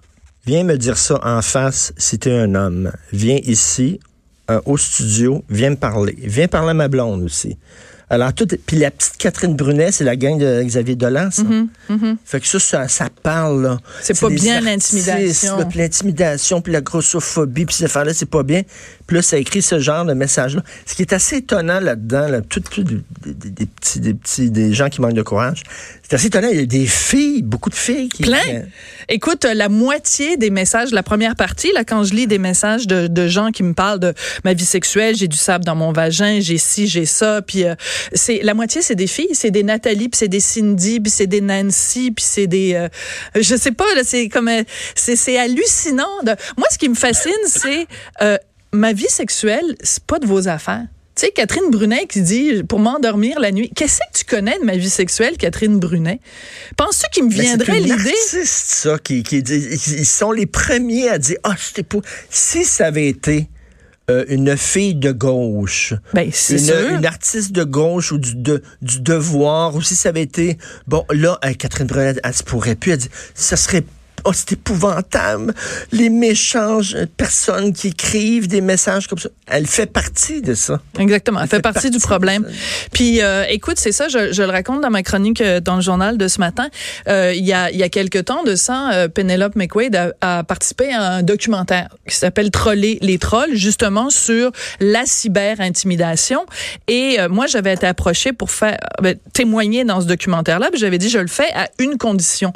Viens 0.50 0.64
me 0.64 0.80
dire 0.80 0.98
ça 0.98 1.20
en 1.22 1.44
face 1.44 1.94
si 1.96 2.18
t'es 2.18 2.32
un 2.32 2.56
homme. 2.56 2.92
Viens 3.14 3.38
ici, 3.44 4.00
euh, 4.50 4.60
au 4.66 4.78
studio, 4.78 5.46
viens 5.48 5.70
me 5.70 5.76
parler. 5.76 6.18
Viens 6.24 6.48
parler 6.48 6.72
à 6.72 6.74
ma 6.74 6.88
blonde 6.88 7.22
aussi. 7.22 7.56
Alors, 8.10 8.34
tout, 8.34 8.48
puis 8.66 8.78
la 8.78 8.90
petite 8.90 9.18
Catherine 9.18 9.56
Brunet, 9.56 9.92
c'est 9.92 10.04
la 10.04 10.16
gang 10.16 10.40
de 10.40 10.64
Xavier 10.64 10.96
Dolan, 10.96 11.30
ça. 11.30 11.44
Fait 12.26 12.40
que 12.40 12.48
ça, 12.48 12.58
ça, 12.60 12.88
ça 12.88 13.10
parle, 13.22 13.62
là. 13.62 13.76
Mm-hmm, 13.76 14.00
C'est 14.02 14.20
pas 14.20 14.30
bien, 14.30 14.62
l'intimidation. 14.62 15.70
Puis 15.70 15.78
l'intimidation, 15.78 16.62
puis 16.62 16.74
la 16.74 16.82
grossophobie, 16.82 17.68
puis 17.68 17.76
ces 17.76 17.84
affaires-là, 17.84 18.16
c'est 18.16 18.26
pas 18.26 18.42
bien. 18.42 18.64
Puis 19.10 19.16
là, 19.16 19.24
ça 19.24 19.40
écrit 19.40 19.64
ce 19.64 19.80
genre 19.80 20.06
de 20.06 20.14
message-là. 20.14 20.62
Ce 20.86 20.94
qui 20.94 21.02
est 21.02 21.14
assez 21.14 21.38
étonnant 21.38 21.80
là-dedans, 21.80 22.28
là, 22.28 22.42
tout, 22.42 22.60
tout, 22.60 22.84
des, 22.84 23.00
des- 23.26 23.50
des 23.50 23.66
petits, 23.66 24.00
des 24.00 24.14
petits, 24.14 24.52
des 24.52 24.72
gens 24.72 24.90
qui 24.90 25.02
manquent 25.02 25.14
de 25.16 25.24
courage. 25.24 25.64
C'est 26.04 26.14
assez 26.14 26.28
étonnant. 26.28 26.50
Il 26.52 26.60
y 26.60 26.62
a 26.62 26.66
des 26.68 26.86
filles, 26.86 27.42
beaucoup 27.42 27.72
de 27.72 27.76
filles 27.76 28.10
qui... 28.10 28.22
Plein. 28.22 28.38
Écoute, 29.08 29.46
euh, 29.46 29.56
la 29.56 29.68
moitié 29.68 30.38
des 30.38 30.52
messages, 30.52 30.92
la 30.92 31.02
première 31.02 31.36
partie, 31.36 31.72
là, 31.74 31.84
quand 31.84 32.04
je 32.04 32.14
lis 32.14 32.28
des 32.28 32.38
messages 32.38 32.86
de, 32.86 33.08
de 33.08 33.28
gens 33.28 33.50
qui 33.50 33.64
me 33.64 33.74
parlent 33.74 34.00
de 34.00 34.14
ma 34.46 34.54
vie 34.54 34.64
sexuelle, 34.66 35.16
j'ai 35.16 35.28
du 35.28 35.38
sable 35.38 35.66
dans 35.66 35.76
mon 35.76 35.92
vagin, 35.92 36.38
j'ai 36.40 36.60
ci, 36.60 36.88
j'ai 36.88 37.08
ça, 37.08 37.42
puis 37.42 37.64
euh, 37.66 37.74
c'est 38.14 38.42
la 38.44 38.54
moitié, 38.54 38.84
c'est 38.84 38.94
des 38.94 39.08
filles, 39.08 39.34
c'est 39.34 39.50
des 39.50 39.64
Nathalie, 39.64 40.10
puis 40.10 40.20
c'est 40.20 40.28
des 40.28 40.40
Cindy, 40.40 41.00
puis 41.00 41.10
c'est 41.10 41.26
des 41.26 41.42
Nancy, 41.42 42.12
puis 42.12 42.24
c'est 42.28 42.46
des, 42.46 42.76
euh, 42.76 42.90
je 43.42 43.56
sais 43.56 43.72
pas, 43.72 43.86
là, 43.96 44.04
c'est 44.06 44.30
comme, 44.30 44.50
euh, 44.50 44.62
c'est 44.94 45.16
c'est 45.16 45.40
hallucinant. 45.40 46.06
de- 46.24 46.36
Moi, 46.58 46.68
ce 46.70 46.78
qui 46.78 46.90
me 46.90 46.96
fascine, 46.96 47.32
c'est 47.48 47.88
euh, 48.22 48.38
ma 48.74 48.94
vie 48.94 49.10
sexuelle, 49.10 49.76
c'est 49.82 50.04
pas 50.04 50.20
de 50.20 50.26
vos 50.28 50.48
affaires. 50.48 50.86
Tu 51.16 51.26
sais, 51.26 51.32
Catherine 51.32 51.70
Brunet 51.70 52.06
qui 52.08 52.22
dit 52.22 52.64
pour 52.64 52.80
m'endormir 52.80 53.40
la 53.42 53.52
nuit. 53.52 53.70
Qu'est-ce 53.76 53.98
que 53.98 54.20
tu 54.20 54.24
connais 54.24 54.58
de 54.60 54.64
ma 54.64 54.78
vie 54.78 54.90
sexuelle, 54.90 55.36
Catherine 55.38 55.78
Brunet? 55.80 56.22
Penses-tu 56.78 57.10
qu'il 57.12 57.26
me 57.26 57.32
c'est 57.32 57.42
viendrait 57.42 57.80
l'idée? 57.82 57.92
artiste, 57.92 58.46
ça, 58.46 58.98
qui, 59.00 59.24
qui 59.24 59.44
dit- 59.44 59.68
ils 59.98 60.06
sont 60.06 60.32
les 60.32 60.46
premiers 60.46 61.10
à 61.10 61.18
dire, 61.18 61.38
ah, 61.44 61.56
c'était 61.60 61.84
pas, 61.84 61.98
si 62.30 62.64
ça 62.64 62.86
avait 62.86 63.08
été 63.08 63.50
euh, 64.10 64.24
une 64.30 64.56
fille 64.58 64.96
de 64.96 65.12
gauche, 65.12 65.94
Ben, 66.14 66.30
c'est 66.34 66.54
une, 66.54 66.60
sûr. 66.66 66.90
une 66.98 67.06
artiste 67.06 67.52
de 67.52 67.64
gauche 67.64 68.12
ou 68.14 68.18
du, 68.18 68.36
de- 68.36 68.64
du 68.82 69.02
devoir, 69.02 69.76
ou 69.76 69.82
si 69.82 69.96
ça 69.96 70.10
avait 70.10 70.24
été, 70.24 70.58
bon, 70.88 71.06
là, 71.12 71.38
euh, 71.46 71.54
Catherine 71.54 71.86
Brunet, 71.86 72.16
elle 72.24 72.34
se 72.34 72.44
pourrait 72.44 72.76
plus, 72.76 72.94
elle 72.94 72.98
dit, 73.00 73.10
ça 73.36 73.56
serait 73.58 73.84
Oh, 74.26 74.32
c'est 74.34 74.54
épouvantable. 74.54 75.54
Les 75.92 76.10
méchantes 76.10 76.96
personnes 77.18 77.74
qui 77.74 77.90
écrivent 77.90 78.48
des 78.48 78.62
messages 78.62 79.08
comme 79.08 79.20
ça. 79.20 79.30
Elle 79.48 79.68
fait 79.68 79.86
partie 79.86 80.42
de 80.42 80.54
ça. 80.54 80.80
Exactement. 80.98 81.40
Elle 81.42 81.48
fait 81.48 81.58
fait 81.58 81.62
partie, 81.62 81.76
partie 81.76 81.90
du 81.92 82.00
problème. 82.00 82.46
Puis, 82.92 83.22
euh, 83.22 83.44
écoute, 83.50 83.78
c'est 83.78 83.92
ça, 83.92 84.08
je, 84.08 84.32
je 84.32 84.44
le 84.44 84.50
raconte 84.50 84.82
dans 84.82 84.90
ma 84.90 85.04
chronique 85.04 85.42
euh, 85.42 85.60
dans 85.60 85.76
le 85.76 85.82
journal 85.82 86.18
de 86.18 86.28
ce 86.28 86.40
matin. 86.40 86.68
Euh, 87.08 87.34
il 87.36 87.46
y 87.46 87.54
a, 87.54 87.72
il 87.72 87.78
y 87.78 87.84
a 87.84 87.90
quelques 87.90 88.26
temps 88.26 88.44
de 88.44 88.56
ça, 88.56 88.92
euh, 88.94 89.08
Penelope 89.08 89.56
McQuaid 89.56 89.96
a, 89.96 90.14
a 90.22 90.44
participé 90.44 90.94
à 90.94 91.14
un 91.14 91.24
documentaire 91.24 91.90
qui 92.08 92.16
s'appelle 92.16 92.52
Troller 92.52 93.00
les 93.02 93.18
trolls, 93.18 93.56
justement 93.56 94.10
sur 94.10 94.52
la 94.80 95.06
cyber-intimidation. 95.06 96.46
Et 96.88 97.18
euh, 97.20 97.30
moi, 97.30 97.48
j'avais 97.48 97.74
été 97.74 97.88
approchée 97.88 98.34
pour 98.34 98.52
faire 98.52 98.78
ben, 99.02 99.16
témoigner 99.34 99.84
dans 99.84 100.02
ce 100.02 100.06
documentaire-là. 100.08 100.70
J'avais 100.74 100.98
dit, 100.98 101.10
je 101.10 101.20
le 101.20 101.28
fais 101.28 101.52
à 101.54 101.70
une 101.80 101.98
condition. 101.98 102.54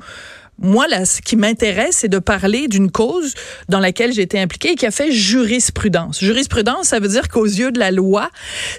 Moi, 0.59 0.87
là, 0.87 1.05
ce 1.05 1.21
qui 1.21 1.35
m'intéresse, 1.35 1.97
c'est 1.97 2.07
de 2.07 2.19
parler 2.19 2.67
d'une 2.67 2.91
cause 2.91 3.33
dans 3.69 3.79
laquelle 3.79 4.13
j'ai 4.13 4.21
été 4.21 4.39
impliquée 4.39 4.71
et 4.71 4.75
qui 4.75 4.85
a 4.85 4.91
fait 4.91 5.11
jurisprudence. 5.11 6.19
Jurisprudence, 6.19 6.87
ça 6.89 6.99
veut 6.99 7.07
dire 7.07 7.27
qu'aux 7.27 7.45
yeux 7.45 7.71
de 7.71 7.79
la 7.79 7.91
loi, 7.91 8.29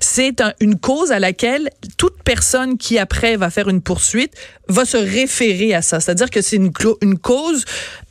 c'est 0.00 0.40
un- 0.40 0.52
une 0.60 0.78
cause 0.78 1.10
à 1.12 1.18
laquelle 1.18 1.68
toute 1.96 2.22
personne 2.22 2.78
qui 2.78 2.98
après 2.98 3.36
va 3.36 3.50
faire 3.50 3.68
une 3.68 3.82
poursuite 3.82 4.32
va 4.68 4.84
se 4.84 4.96
référer 4.96 5.74
à 5.74 5.82
ça. 5.82 6.00
C'est-à-dire 6.00 6.30
que 6.30 6.40
c'est 6.40 6.56
une 6.56 7.18
cause 7.18 7.64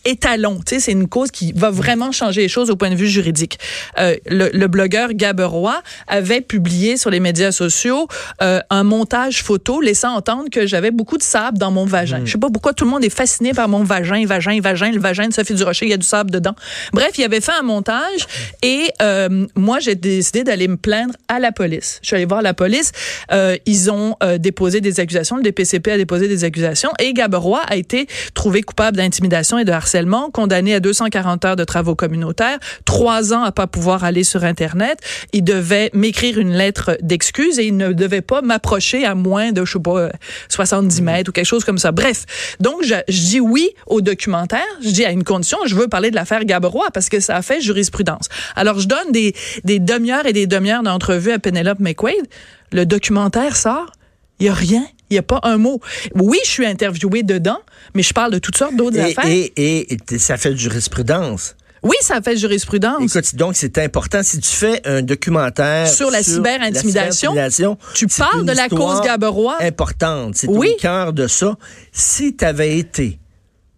étalon. 0.05 0.59
Tu 0.65 0.75
sais, 0.75 0.79
c'est 0.79 0.91
une 0.91 1.07
cause 1.07 1.31
qui 1.31 1.53
va 1.53 1.69
vraiment 1.69 2.11
changer 2.11 2.41
les 2.41 2.47
choses 2.47 2.69
au 2.69 2.75
point 2.75 2.89
de 2.89 2.95
vue 2.95 3.07
juridique. 3.07 3.59
Euh, 3.99 4.15
le, 4.27 4.49
le 4.53 4.67
blogueur 4.67 5.13
Gaberoy 5.13 5.81
avait 6.07 6.41
publié 6.41 6.97
sur 6.97 7.09
les 7.09 7.19
médias 7.19 7.51
sociaux 7.51 8.07
euh, 8.41 8.59
un 8.69 8.83
montage 8.83 9.43
photo 9.43 9.81
laissant 9.81 10.15
entendre 10.15 10.49
que 10.51 10.67
j'avais 10.67 10.91
beaucoup 10.91 11.17
de 11.17 11.23
sable 11.23 11.57
dans 11.57 11.71
mon 11.71 11.85
vagin. 11.85 12.21
Je 12.25 12.31
sais 12.33 12.37
pas 12.37 12.49
pourquoi 12.51 12.73
tout 12.73 12.85
le 12.85 12.91
monde 12.91 13.03
est 13.03 13.09
fasciné 13.09 13.53
par 13.53 13.69
mon 13.69 13.83
vagin, 13.83 14.25
vagin, 14.25 14.59
vagin, 14.61 14.91
le 14.91 14.99
vagin 14.99 15.27
de 15.27 15.33
Sophie 15.33 15.53
Durocher, 15.53 15.85
il 15.85 15.89
y 15.89 15.93
a 15.93 15.97
du 15.97 16.05
sable 16.05 16.31
dedans. 16.31 16.55
Bref, 16.91 17.11
il 17.17 17.23
avait 17.23 17.41
fait 17.41 17.53
un 17.57 17.63
montage 17.63 18.27
et 18.61 18.89
euh, 19.01 19.47
moi, 19.55 19.79
j'ai 19.79 19.95
décidé 19.95 20.43
d'aller 20.43 20.67
me 20.67 20.77
plaindre 20.77 21.13
à 21.27 21.39
la 21.39 21.51
police. 21.51 21.99
Je 22.01 22.07
suis 22.07 22.15
allée 22.15 22.25
voir 22.25 22.41
la 22.41 22.53
police. 22.53 22.91
Euh, 23.31 23.57
ils 23.65 23.89
ont 23.91 24.15
euh, 24.23 24.37
déposé 24.37 24.81
des 24.81 24.99
accusations. 24.99 25.37
Le 25.37 25.43
DPCP 25.43 25.91
a 25.91 25.97
déposé 25.97 26.27
des 26.27 26.43
accusations 26.43 26.91
et 26.99 27.13
Gaberoy 27.13 27.61
a 27.67 27.75
été 27.75 28.07
trouvé 28.33 28.63
coupable 28.63 28.97
d'intimidation 28.97 29.57
et 29.57 29.65
de 29.65 29.71
harcèlement 29.71 29.92
harcèlement, 29.93 30.31
condamné 30.31 30.73
à 30.73 30.79
240 30.79 31.45
heures 31.45 31.55
de 31.55 31.63
travaux 31.63 31.93
communautaires, 31.93 32.57
trois 32.83 33.31
ans 33.31 33.43
à 33.43 33.51
pas 33.51 33.67
pouvoir 33.67 34.03
aller 34.03 34.23
sur 34.23 34.43
Internet. 34.43 34.99
Il 35.33 35.43
devait 35.43 35.91
m'écrire 35.93 36.39
une 36.39 36.53
lettre 36.53 36.97
d'excuse 37.01 37.59
et 37.59 37.65
il 37.65 37.77
ne 37.77 37.93
devait 37.93 38.21
pas 38.21 38.41
m'approcher 38.41 39.05
à 39.05 39.13
moins 39.13 39.51
de, 39.51 39.63
je 39.65 39.73
sais 39.73 39.79
pas, 39.79 40.09
70 40.49 41.01
mm. 41.01 41.05
mètres 41.05 41.29
ou 41.29 41.31
quelque 41.31 41.45
chose 41.45 41.63
comme 41.63 41.77
ça. 41.77 41.91
Bref. 41.91 42.25
Donc, 42.59 42.83
je, 42.83 42.95
je 43.07 43.19
dis 43.19 43.39
oui 43.39 43.69
au 43.85 44.01
documentaire. 44.01 44.65
Je 44.83 44.89
dis 44.89 45.05
à 45.05 45.11
une 45.11 45.23
condition, 45.23 45.59
je 45.67 45.75
veux 45.75 45.87
parler 45.87 46.09
de 46.09 46.15
l'affaire 46.15 46.43
Gabrois 46.43 46.87
parce 46.91 47.09
que 47.09 47.19
ça 47.19 47.35
a 47.35 47.41
fait 47.43 47.61
jurisprudence. 47.61 48.29
Alors, 48.55 48.79
je 48.79 48.87
donne 48.87 49.11
des, 49.11 49.35
des 49.63 49.77
demi-heures 49.79 50.25
et 50.25 50.33
des 50.33 50.47
demi-heures 50.47 50.83
d'entrevue 50.83 51.31
à 51.31 51.39
Penelope 51.39 51.79
McQuaid. 51.79 52.25
Le 52.71 52.87
documentaire 52.87 53.55
sort. 53.55 53.91
Il 54.39 54.45
y 54.45 54.49
a 54.49 54.53
rien. 54.53 54.85
Il 55.09 55.13
n'y 55.13 55.19
a 55.19 55.23
pas 55.23 55.39
un 55.43 55.57
mot. 55.57 55.79
Oui, 56.15 56.39
je 56.43 56.49
suis 56.49 56.65
interviewée 56.65 57.23
dedans, 57.23 57.59
mais 57.93 58.01
je 58.01 58.13
parle 58.13 58.31
de 58.31 58.39
toutes 58.39 58.57
sortes 58.57 58.75
d'autres 58.75 58.99
affaires. 58.99 59.27
Et, 59.27 59.53
et, 59.55 59.97
et, 60.11 60.17
ça 60.17 60.37
fait 60.37 60.55
jurisprudence. 60.57 61.55
Oui, 61.83 61.95
ça 62.01 62.21
fait 62.21 62.37
jurisprudence. 62.37 63.15
Écoute, 63.15 63.35
donc 63.35 63.55
c'est 63.55 63.77
important. 63.77 64.23
Si 64.23 64.39
tu 64.39 64.49
fais 64.49 64.81
un 64.87 65.01
documentaire 65.01 65.87
sur 65.87 66.09
la 66.09 66.23
cyber-intimidation, 66.23 67.77
tu 67.93 68.07
parles 68.07 68.45
de 68.45 68.53
la 68.53 68.69
cause 68.69 69.01
Gaberois. 69.01 69.57
Importante. 69.59 70.35
C'est 70.35 70.47
oui. 70.47 70.73
au 70.75 70.81
cœur 70.81 71.13
de 71.13 71.27
ça. 71.27 71.57
Si 71.91 72.35
tu 72.35 72.45
avais 72.45 72.77
été 72.77 73.19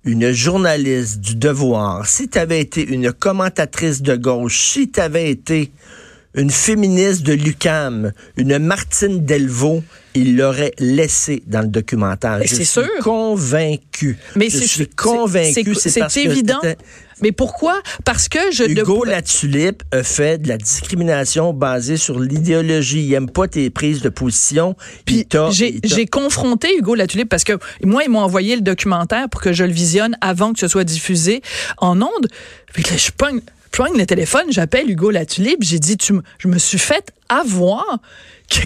une 0.03 0.31
journaliste 0.31 1.19
du 1.19 1.35
devoir, 1.35 2.05
si 2.05 2.29
tu 2.29 2.37
avais 2.37 2.61
été 2.61 2.87
une 2.87 3.11
commentatrice 3.11 4.03
de 4.03 4.15
gauche, 4.15 4.59
si 4.59 4.91
tu 4.91 4.99
avais 4.99 5.31
été 5.31 5.71
une 6.35 6.51
féministe 6.51 7.23
de 7.23 7.33
l'UCAM, 7.33 8.11
une 8.37 8.57
Martine 8.59 9.25
Delvaux, 9.25 9.83
il 10.13 10.37
l'aurait 10.37 10.73
laissé 10.79 11.43
dans 11.45 11.61
le 11.61 11.67
documentaire. 11.67 12.39
Je 12.43 12.55
suis 12.55 12.65
sûr. 12.65 12.87
convaincu. 13.01 14.17
Mais 14.35 14.49
je 14.49 14.59
suis 14.59 14.87
convaincu. 14.87 15.75
C'est 15.75 16.17
évident. 16.17 16.59
Mais 17.21 17.31
pourquoi? 17.31 17.81
Parce 18.03 18.27
que 18.27 18.39
je... 18.51 18.63
Hugo 18.63 19.05
La 19.05 19.21
Tulipe 19.21 19.83
a 19.91 20.03
fait 20.03 20.41
de 20.41 20.49
la 20.49 20.57
discrimination 20.57 21.53
basée 21.53 21.95
sur 21.95 22.19
l'idéologie. 22.19 23.05
Il 23.05 23.11
n'aime 23.11 23.29
pas 23.29 23.47
tes 23.47 23.69
prises 23.69 24.01
de 24.01 24.09
position. 24.09 24.75
Puis 25.05 25.25
j'ai 25.83 26.05
confronté 26.05 26.75
Hugo 26.77 26.95
La 26.95 27.07
Tulipe 27.07 27.29
parce 27.29 27.45
que 27.45 27.53
moi, 27.83 28.03
ils 28.03 28.09
m'ont 28.09 28.19
envoyé 28.19 28.55
le 28.55 28.61
documentaire 28.61 29.29
pour 29.29 29.41
que 29.41 29.53
je 29.53 29.63
le 29.63 29.71
visionne 29.71 30.17
avant 30.21 30.53
que 30.53 30.59
ce 30.59 30.67
soit 30.67 30.83
diffusé 30.83 31.41
en 31.77 32.01
ondes. 32.01 32.27
Puis 32.73 32.83
là, 32.83 32.97
je 32.97 33.11
pogne 33.11 33.39
je 33.75 33.81
prends 33.83 33.93
le 33.93 34.05
téléphone, 34.05 34.45
j'appelle 34.51 34.89
Hugo 34.89 35.11
Latulippe, 35.11 35.61
j'ai 35.61 35.79
dit, 35.79 35.97
tu, 35.97 36.13
je 36.37 36.47
me 36.47 36.57
suis 36.57 36.77
fait 36.77 37.11
avoir. 37.27 37.99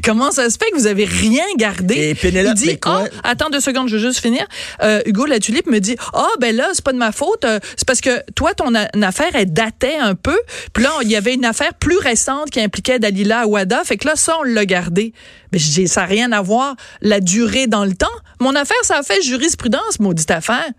Comment 0.04 0.30
ça 0.30 0.48
se 0.52 0.58
fait 0.60 0.70
que 0.70 0.76
vous 0.76 0.86
avez 0.86 1.06
rien 1.06 1.46
gardé? 1.58 2.10
Et 2.10 2.14
Pénélope, 2.14 2.54
il 2.58 2.62
dit, 2.62 2.78
ah, 2.86 3.06
attends 3.24 3.50
deux 3.50 3.60
secondes, 3.60 3.90
je 3.90 3.96
veux 3.96 4.02
juste 4.08 4.20
finir. 4.20 4.46
Euh, 4.84 5.02
Hugo 5.08 5.26
Latulippe 5.26 5.66
me 5.66 5.80
dit, 5.80 5.96
ah, 6.14 6.28
oh, 6.28 6.36
ben 6.40 6.56
là, 6.56 6.70
c'est 6.74 6.84
pas 6.84 6.94
de 6.94 7.00
ma 7.00 7.12
faute. 7.12 7.44
Euh, 7.44 7.60
c'est 7.76 7.88
parce 7.88 8.02
que 8.02 8.22
toi, 8.36 8.54
ton 8.54 8.72
affaire, 8.76 9.32
elle 9.34 9.52
datait 9.52 9.98
un 9.98 10.14
peu. 10.14 10.38
Puis 10.74 10.84
là, 10.84 10.92
il 11.02 11.10
y 11.10 11.16
avait 11.16 11.34
une 11.34 11.46
affaire 11.46 11.74
plus 11.74 11.98
récente 11.98 12.52
qui 12.52 12.60
impliquait 12.62 13.00
Dalila 13.00 13.40
Awada. 13.42 13.84
Fait 13.86 13.98
que 13.98 14.08
là, 14.08 14.16
ça, 14.16 14.38
on 14.40 14.44
l'a 14.44 14.68
gardé. 14.68 15.14
Mais 15.52 15.58
j'ai, 15.58 15.88
ça 15.88 16.02
n'a 16.02 16.08
rien 16.08 16.32
à 16.34 16.42
voir, 16.44 16.76
la 17.02 17.20
durée 17.20 17.66
dans 17.66 17.86
le 17.86 17.96
temps. 17.96 18.08
Mon 18.40 18.54
affaire, 18.54 18.78
ça 18.84 19.00
a 19.00 19.02
fait 19.02 19.24
jurisprudence, 19.24 20.00
maudite 20.00 20.30
affaire. 20.30 20.70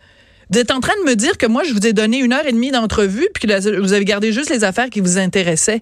Vous 0.50 0.58
êtes 0.58 0.72
en 0.72 0.80
train 0.80 0.94
de 1.04 1.08
me 1.08 1.14
dire 1.14 1.38
que 1.38 1.46
moi, 1.46 1.62
je 1.62 1.72
vous 1.72 1.86
ai 1.86 1.92
donné 1.92 2.18
une 2.18 2.32
heure 2.32 2.44
et 2.44 2.52
demie 2.52 2.72
d'entrevue, 2.72 3.28
puis 3.32 3.46
que 3.46 3.80
vous 3.80 3.92
avez 3.92 4.04
gardé 4.04 4.32
juste 4.32 4.50
les 4.50 4.64
affaires 4.64 4.90
qui 4.90 5.00
vous 5.00 5.16
intéressaient. 5.16 5.80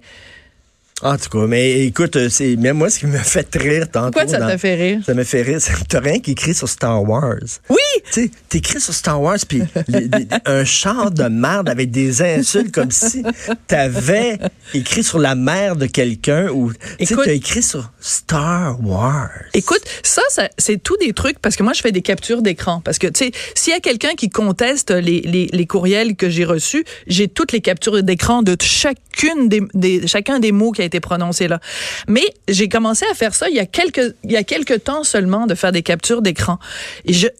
En 1.02 1.16
tout 1.16 1.28
cas, 1.30 1.46
mais 1.46 1.86
écoute, 1.86 2.16
euh, 2.16 2.28
c'est 2.28 2.56
même 2.56 2.78
moi 2.78 2.90
ce 2.90 2.98
qui 2.98 3.06
me 3.06 3.18
fait 3.18 3.48
rire 3.54 3.88
tantôt. 3.90 4.10
Pourquoi 4.10 4.26
ça 4.26 4.38
t'a 4.38 4.58
fait 4.58 4.74
rire? 4.74 5.00
Ça 5.06 5.14
me 5.14 5.22
fait 5.22 5.42
rire. 5.42 5.58
T'as 5.88 6.00
rien 6.00 6.18
qui 6.18 6.32
écrit 6.32 6.54
sur 6.54 6.68
Star 6.68 7.08
Wars. 7.08 7.36
Oui! 7.70 7.76
Tu 8.12 8.24
sais, 8.24 8.30
t'écris 8.48 8.80
sur 8.80 8.92
Star 8.92 9.20
Wars, 9.20 9.38
puis 9.46 9.62
un 10.44 10.64
char 10.64 11.10
de 11.10 11.24
merde 11.24 11.68
avec 11.68 11.90
des 11.90 12.22
insultes 12.22 12.72
comme 12.72 12.90
si 12.90 13.22
t'avais 13.66 14.38
écrit 14.74 15.04
sur 15.04 15.18
la 15.18 15.34
mère 15.34 15.76
de 15.76 15.86
quelqu'un 15.86 16.48
ou 16.48 16.72
tu 16.98 17.16
t'as 17.16 17.32
écrit 17.32 17.62
sur 17.62 17.92
Star 18.00 18.84
Wars. 18.84 19.30
Écoute, 19.54 19.82
ça, 20.02 20.22
ça 20.28 20.48
c'est 20.58 20.82
tout 20.82 20.96
des 20.96 21.12
trucs 21.12 21.38
parce 21.38 21.54
que 21.54 21.62
moi, 21.62 21.74
je 21.74 21.80
fais 21.80 21.92
des 21.92 22.02
captures 22.02 22.42
d'écran. 22.42 22.80
Parce 22.84 22.98
que, 22.98 23.06
tu 23.06 23.26
sais, 23.26 23.32
s'il 23.54 23.72
y 23.72 23.76
a 23.76 23.80
quelqu'un 23.80 24.14
qui 24.16 24.30
conteste 24.30 24.90
les, 24.90 25.20
les, 25.20 25.48
les 25.52 25.66
courriels 25.66 26.16
que 26.16 26.28
j'ai 26.28 26.44
reçus, 26.44 26.84
j'ai 27.06 27.28
toutes 27.28 27.52
les 27.52 27.60
captures 27.60 28.02
d'écran 28.02 28.42
de 28.42 28.56
chacune 28.60 29.48
des, 29.48 29.62
des, 29.74 30.06
chacun 30.06 30.38
des 30.40 30.52
mots 30.52 30.72
qui 30.72 30.82
a 30.82 30.87
été 30.88 31.00
prononcé 31.00 31.48
là. 31.48 31.60
Mais 32.08 32.24
j'ai 32.48 32.68
commencé 32.68 33.06
à 33.10 33.14
faire 33.14 33.34
ça 33.34 33.48
il 33.48 33.56
y 33.56 33.60
a 33.60 33.66
quelques, 33.66 34.14
il 34.24 34.32
y 34.32 34.36
a 34.36 34.42
quelques 34.42 34.84
temps 34.84 35.04
seulement 35.04 35.46
de 35.46 35.54
faire 35.54 35.72
des 35.72 35.82
captures 35.82 36.22
d'écran. 36.22 36.58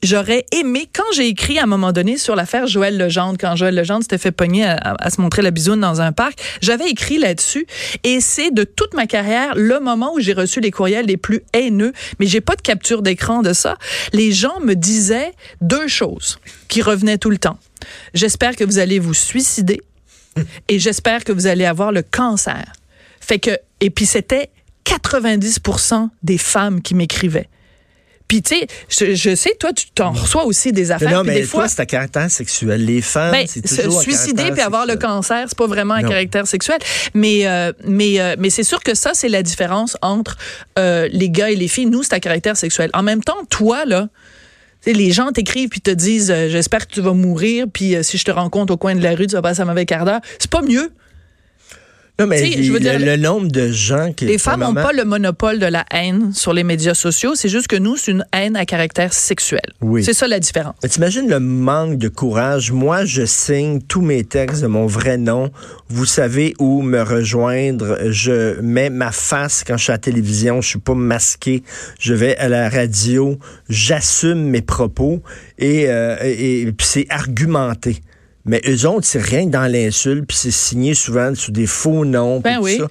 J'aurais 0.03 0.45
aimé, 0.53 0.89
quand 0.93 1.11
j'ai 1.15 1.27
écrit 1.27 1.59
à 1.59 1.65
un 1.65 1.67
moment 1.67 1.93
donné 1.93 2.17
sur 2.17 2.37
l'affaire 2.37 2.67
Joël 2.67 2.97
Legendre, 2.97 3.37
quand 3.39 3.57
Joël 3.57 3.75
Legendre 3.75 4.03
s'était 4.03 4.19
fait 4.19 4.33
pogner 4.33 4.65
à, 4.65 4.77
à, 4.99 5.11
se 5.11 5.21
montrer 5.21 5.43
la 5.43 5.51
bisoune 5.51 5.81
dans 5.81 6.01
un 6.01 6.13
parc, 6.13 6.39
j'avais 6.61 6.89
écrit 6.89 7.19
là-dessus. 7.19 7.67
Et 8.05 8.21
c'est 8.21 8.51
de 8.51 8.65
toute 8.65 8.95
ma 8.95 9.07
carrière 9.07 9.55
le 9.57 9.81
moment 9.81 10.13
où 10.15 10.21
j'ai 10.21 10.33
reçu 10.33 10.61
les 10.61 10.71
courriels 10.71 11.07
les 11.07 11.17
plus 11.17 11.43
haineux. 11.53 11.93
Mais 12.21 12.27
j'ai 12.27 12.41
pas 12.41 12.57
de 12.57 12.63
capture 12.63 13.03
d'écran 13.03 13.43
de 13.43 13.53
ça. 13.53 13.77
Les 14.13 14.33
gens 14.33 14.61
me 14.61 14.75
disaient 14.75 15.33
deux 15.61 15.89
choses 15.89 16.39
qui 16.69 16.83
revenaient 16.83 17.19
tout 17.19 17.31
le 17.31 17.39
temps. 17.39 17.59
J'espère 18.15 18.57
que 18.57 18.65
vous 18.65 18.79
allez 18.79 18.99
vous 18.99 19.15
suicider 19.15 19.81
et 20.69 20.79
j'espère 20.79 21.25
que 21.25 21.33
vous 21.33 21.47
allez 21.47 21.65
avoir 21.65 21.93
le 21.93 22.03
cancer. 22.03 22.73
Fait 23.29 23.39
que, 23.39 23.51
et 23.81 23.91
puis 23.91 24.07
c'était 24.07 24.49
90% 24.87 26.09
des 26.23 26.39
femmes 26.39 26.81
qui 26.81 26.95
m'écrivaient. 26.95 27.49
Puis 28.27 28.43
tu 28.43 28.57
sais, 28.89 29.15
je, 29.15 29.35
sais, 29.35 29.55
toi, 29.59 29.73
tu 29.73 29.87
t'en 29.95 30.13
reçois 30.13 30.45
aussi 30.45 30.73
des 30.73 30.91
affaires. 30.91 31.09
Mais 31.09 31.15
non, 31.15 31.25
mais 31.25 31.35
des 31.35 31.43
fois, 31.45 31.67
c'est 31.67 31.81
un 31.81 31.87
caractère 31.87 32.31
sexuel. 32.31 32.85
Les 32.85 33.01
femmes, 33.01 33.33
ben, 33.33 33.47
c'est 33.47 33.63
toujours 33.63 34.03
se 34.03 34.03
suicider 34.03 34.51
puis 34.51 34.61
avoir 34.61 34.85
le 34.85 34.97
cancer, 34.97 35.47
c'est 35.49 35.57
pas 35.57 35.67
vraiment 35.67 35.95
un 35.95 36.03
caractère 36.03 36.47
sexuel. 36.47 36.79
Mais 37.15 37.47
euh, 37.47 37.73
mais 37.85 38.21
euh, 38.21 38.37
mais 38.39 38.51
c'est 38.51 38.65
sûr 38.65 38.83
que 38.83 38.95
ça, 38.95 39.13
c'est 39.15 39.31
la 39.31 39.43
différence 39.43 39.97
entre 40.03 40.37
euh, 40.79 41.09
les 41.11 41.31
gars 41.31 41.51
et 41.51 41.57
les 41.57 41.69
filles. 41.69 41.87
Nous, 41.87 42.03
c'est 42.03 42.15
un 42.15 42.21
caractère 42.21 42.57
sexuel. 42.57 42.91
En 42.93 43.03
même 43.03 43.23
temps, 43.23 43.45
toi 43.49 43.87
là. 43.87 44.09
les 44.85 45.11
gens 45.11 45.33
t'écrivent 45.33 45.71
puis 45.71 45.81
te 45.81 45.91
disent 45.91 46.33
j'espère 46.49 46.87
que 46.87 46.93
tu 46.93 47.01
vas 47.01 47.15
mourir 47.15 47.65
puis 47.73 47.97
si 48.03 48.19
je 48.19 48.25
te 48.25 48.31
rencontre 48.31 48.75
au 48.75 48.77
coin 48.77 48.95
de 48.95 49.03
la 49.03 49.15
rue 49.15 49.27
tu 49.27 49.35
vas 49.35 49.43
passer 49.43 49.63
un 49.63 49.65
mauvais 49.65 49.87
quart 49.87 50.05
d'heure 50.05 50.21
c'est 50.39 50.51
pas 50.51 50.63
mieux 50.63 50.93
non, 52.21 52.27
mais 52.27 52.63
je 52.63 52.73
veux 52.73 52.81
dire, 52.81 52.99
le, 52.99 53.17
nombre 53.17 53.47
de 53.47 53.71
gens 53.71 54.13
qui. 54.13 54.25
Les 54.27 54.39
femmes 54.39 54.61
n'ont 54.61 54.75
pas 54.75 54.93
le 54.93 55.05
monopole 55.05 55.61
de 55.61 55.67
la 55.67 55.85
haine 55.93 56.33
sur 56.35 56.53
les 56.53 56.65
médias 56.65 56.95
sociaux. 56.95 57.37
C'est 57.37 57.49
juste 57.49 57.69
que 57.69 57.77
nous, 57.77 57.97
c'est 57.97 58.11
une 58.11 58.25
haine 58.33 58.57
à 58.57 58.67
caractère 58.67 59.13
sexuel. 59.13 59.63
Oui. 59.81 60.03
C'est 60.03 60.15
ça 60.15 60.27
la 60.27 60.41
différence. 60.41 60.75
T'imagines 60.81 61.29
le 61.29 61.39
manque 61.39 61.97
de 61.97 62.09
courage? 62.09 62.73
Moi, 62.73 63.05
je 63.05 63.25
signe 63.25 63.81
tous 63.81 64.01
mes 64.01 64.25
textes 64.25 64.63
de 64.63 64.67
mon 64.67 64.87
vrai 64.87 65.17
nom. 65.17 65.53
Vous 65.89 66.07
savez 66.07 66.55
où 66.59 66.83
me 66.83 67.03
rejoindre. 67.03 67.99
Je 68.11 68.61
mets 68.63 68.91
ma 68.91 69.13
face 69.13 69.63
quand 69.65 69.77
je 69.77 69.85
suis 69.85 69.93
à 69.93 69.95
la 69.95 69.99
télévision. 69.99 70.61
Je 70.61 70.71
suis 70.71 70.81
pas 70.81 70.95
masqué. 70.95 71.63
Je 72.01 72.15
vais 72.15 72.37
à 72.39 72.49
la 72.49 72.69
radio. 72.69 73.39
J'assume 73.69 74.43
mes 74.43 74.63
propos 74.63 75.23
et, 75.57 75.89
euh, 75.89 76.17
et, 76.25 76.63
et 76.63 76.75
c'est 76.81 77.07
argumenté. 77.11 78.01
Mais 78.49 78.63
eux 78.67 78.87
autres, 78.87 79.07
c'est 79.07 79.23
rien 79.23 79.47
que 79.47 79.51
dans 79.51 79.71
l'insulte, 79.71 80.27
puis 80.27 80.37
c'est 80.37 80.51
signé 80.51 80.95
souvent 80.95 81.35
sous 81.35 81.53
des 81.53 81.67
faux 81.67 82.05
noms. 82.05 82.41
Ben 82.41 82.59
oui. 82.61 82.79
Ça. 82.79 82.89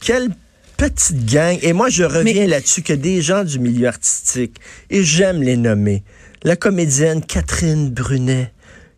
Quelle 0.00 0.30
petite 0.76 1.24
gang. 1.24 1.58
Et 1.62 1.72
moi, 1.72 1.88
je 1.88 2.04
reviens 2.04 2.46
là-dessus 2.46 2.82
que 2.82 2.92
des 2.92 3.22
gens 3.22 3.44
du 3.44 3.58
milieu 3.58 3.88
artistique, 3.88 4.56
et 4.90 5.02
j'aime 5.02 5.42
les 5.42 5.56
nommer, 5.56 6.02
la 6.42 6.56
comédienne 6.56 7.24
Catherine 7.24 7.90
Brunet, 7.90 8.52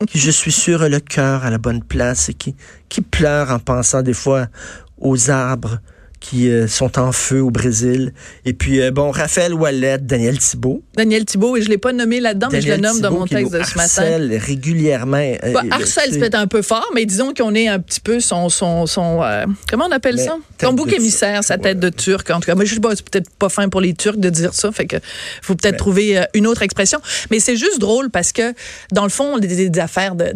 qui, 0.08 0.18
je 0.18 0.30
suis 0.30 0.52
sûr, 0.52 0.82
a 0.82 0.88
le 0.88 1.00
cœur 1.00 1.44
à 1.44 1.50
la 1.50 1.58
bonne 1.58 1.82
place 1.82 2.28
et 2.28 2.34
qui, 2.34 2.54
qui 2.88 3.00
pleure 3.00 3.50
en 3.50 3.58
pensant 3.58 4.02
des 4.02 4.14
fois 4.14 4.48
aux 4.98 5.30
arbres 5.30 5.78
qui 6.20 6.48
euh, 6.48 6.66
sont 6.66 6.98
en 6.98 7.12
feu 7.12 7.40
au 7.40 7.50
Brésil. 7.50 8.12
Et 8.44 8.52
puis, 8.52 8.80
euh, 8.80 8.90
bon, 8.90 9.10
Raphaël 9.10 9.54
Wallet, 9.54 9.98
Daniel 9.98 10.38
Thibault. 10.38 10.82
Daniel 10.96 11.24
Thibault, 11.24 11.56
et 11.56 11.62
je 11.62 11.66
ne 11.66 11.70
l'ai 11.72 11.78
pas 11.78 11.92
nommé 11.92 12.20
là-dedans, 12.20 12.48
mais 12.50 12.60
je 12.60 12.68
le 12.68 12.78
nomme 12.78 13.00
dans 13.00 13.12
mon 13.12 13.26
texte 13.26 13.52
de 13.52 13.62
ce 13.62 13.76
matin. 13.76 14.38
régulièrement. 14.38 15.16
Euh, 15.18 15.52
bah, 15.52 15.62
harcèle, 15.70 16.10
c'est 16.12 16.18
peut-être 16.18 16.34
un 16.34 16.46
peu 16.46 16.62
fort, 16.62 16.90
mais 16.94 17.04
disons 17.04 17.34
qu'on 17.34 17.54
est 17.54 17.68
un 17.68 17.78
petit 17.78 18.00
peu 18.00 18.20
son... 18.20 18.48
son, 18.48 18.86
son 18.86 19.20
comment 19.68 19.86
on 19.86 19.92
appelle 19.92 20.18
ça? 20.18 20.36
Son 20.60 20.72
bouc 20.72 20.92
émissaire, 20.92 21.44
sa 21.44 21.58
tête 21.58 21.78
de 21.78 21.90
turc, 21.90 22.30
en 22.30 22.40
tout 22.40 22.46
cas. 22.46 22.54
Moi, 22.54 22.64
je 22.64 22.72
suis 22.72 22.80
peut-être 22.80 23.30
pas 23.30 23.48
fin 23.48 23.68
pour 23.68 23.80
les 23.80 23.94
Turcs 23.94 24.18
de 24.18 24.30
dire 24.30 24.54
ça, 24.54 24.72
fait 24.72 24.86
que 24.86 24.96
faut 25.42 25.54
peut-être 25.54 25.76
trouver 25.76 26.24
une 26.34 26.46
autre 26.46 26.62
expression. 26.62 27.00
Mais 27.30 27.40
c'est 27.40 27.56
juste 27.56 27.78
drôle 27.78 28.10
parce 28.10 28.32
que, 28.32 28.52
dans 28.92 29.04
le 29.04 29.10
fond, 29.10 29.38
des, 29.38 29.68
des 29.68 29.80
affaires 29.80 30.14
de, 30.14 30.32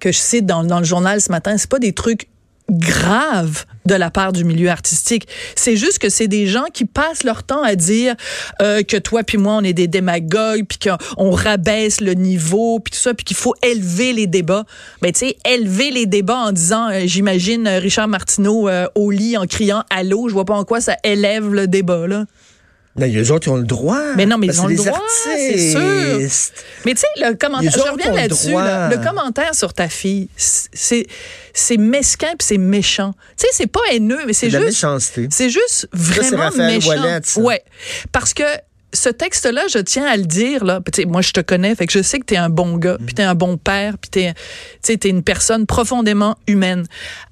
que 0.00 0.12
je 0.12 0.18
cite 0.18 0.46
dans, 0.46 0.64
dans 0.64 0.78
le 0.78 0.84
journal 0.84 1.20
ce 1.20 1.30
matin, 1.30 1.56
c'est 1.58 1.70
pas 1.70 1.78
des 1.78 1.92
trucs 1.92 2.28
grave 2.72 3.64
de 3.84 3.94
la 3.94 4.10
part 4.10 4.32
du 4.32 4.44
milieu 4.44 4.70
artistique. 4.70 5.28
C'est 5.56 5.76
juste 5.76 5.98
que 5.98 6.08
c'est 6.08 6.28
des 6.28 6.46
gens 6.46 6.64
qui 6.72 6.84
passent 6.84 7.24
leur 7.24 7.42
temps 7.42 7.62
à 7.62 7.74
dire 7.74 8.14
euh, 8.60 8.82
que 8.82 8.96
toi 8.96 9.22
puis 9.22 9.38
moi 9.38 9.54
on 9.54 9.64
est 9.64 9.72
des 9.72 9.88
démagogues 9.88 10.64
puis 10.66 10.78
qu'on 10.78 11.30
rabaisse 11.30 12.00
le 12.00 12.14
niveau 12.14 12.78
puis 12.78 12.92
tout 12.92 12.98
ça 12.98 13.14
puis 13.14 13.24
qu'il 13.24 13.36
faut 13.36 13.54
élever 13.62 14.12
les 14.12 14.26
débats. 14.26 14.64
Ben 15.00 15.12
tu 15.12 15.26
sais 15.26 15.36
élever 15.48 15.90
les 15.90 16.06
débats 16.06 16.38
en 16.38 16.52
disant 16.52 16.90
euh, 16.90 17.02
j'imagine 17.04 17.68
Richard 17.68 18.08
Martineau 18.08 18.68
euh, 18.68 18.86
au 18.94 19.10
lit 19.10 19.36
en 19.36 19.46
criant 19.46 19.82
allô, 19.90 20.28
je 20.28 20.34
vois 20.34 20.44
pas 20.44 20.54
en 20.54 20.64
quoi 20.64 20.80
ça 20.80 20.96
élève 21.04 21.52
le 21.52 21.66
débat 21.66 22.06
là. 22.06 22.24
Mais 22.96 23.08
les 23.08 23.30
autres, 23.30 23.48
ils 23.48 23.50
ont 23.50 23.56
le 23.56 23.64
droit. 23.64 24.14
Mais 24.16 24.26
non, 24.26 24.36
mais 24.36 24.48
ils 24.48 24.50
Parce 24.50 24.60
ont 24.60 24.66
le 24.66 24.76
droit, 24.76 25.00
c'est 25.24 25.70
sûr. 25.70 25.80
Mais 26.84 26.94
tu 26.94 27.00
sais, 27.00 27.06
le 27.16 27.34
commentaire, 27.34 27.70
je 27.70 27.80
reviens 27.80 28.12
là-dessus, 28.12 28.52
là. 28.52 28.88
le 28.90 28.98
commentaire 28.98 29.54
sur 29.54 29.72
ta 29.72 29.88
fille, 29.88 30.28
c'est 30.36 31.06
c'est 31.54 31.76
mesquin 31.76 32.28
puis 32.38 32.46
c'est 32.46 32.58
méchant. 32.58 33.14
Tu 33.36 33.46
sais, 33.46 33.48
c'est 33.52 33.66
pas 33.66 33.80
haineux, 33.90 34.20
mais 34.26 34.32
c'est 34.32 34.50
juste 34.50 34.86
c'est 35.30 35.50
juste 35.50 35.88
vraiment 35.92 36.50
méchant. 36.56 37.20
Ouais, 37.38 37.62
parce 38.10 38.34
que 38.34 38.44
ce 38.94 39.08
texte-là, 39.08 39.62
je 39.72 39.78
tiens 39.78 40.06
à 40.06 40.16
le 40.16 40.24
dire 40.24 40.64
là. 40.64 40.80
Tu 40.92 41.02
sais, 41.02 41.04
moi, 41.06 41.22
je 41.22 41.32
te 41.32 41.40
connais, 41.40 41.74
fait 41.74 41.86
que 41.86 41.92
je 41.92 42.02
sais 42.02 42.18
que 42.18 42.24
t'es 42.24 42.36
un 42.36 42.50
bon 42.50 42.76
gars, 42.76 42.98
puis 43.04 43.14
t'es 43.14 43.22
un 43.22 43.34
bon 43.34 43.56
père, 43.56 43.96
puis 43.98 44.10
t'es, 44.10 44.34
tu 44.34 44.40
sais, 44.82 44.96
t'es 44.96 45.08
une 45.08 45.22
personne 45.22 45.66
profondément 45.66 46.36
humaine. 46.46 46.86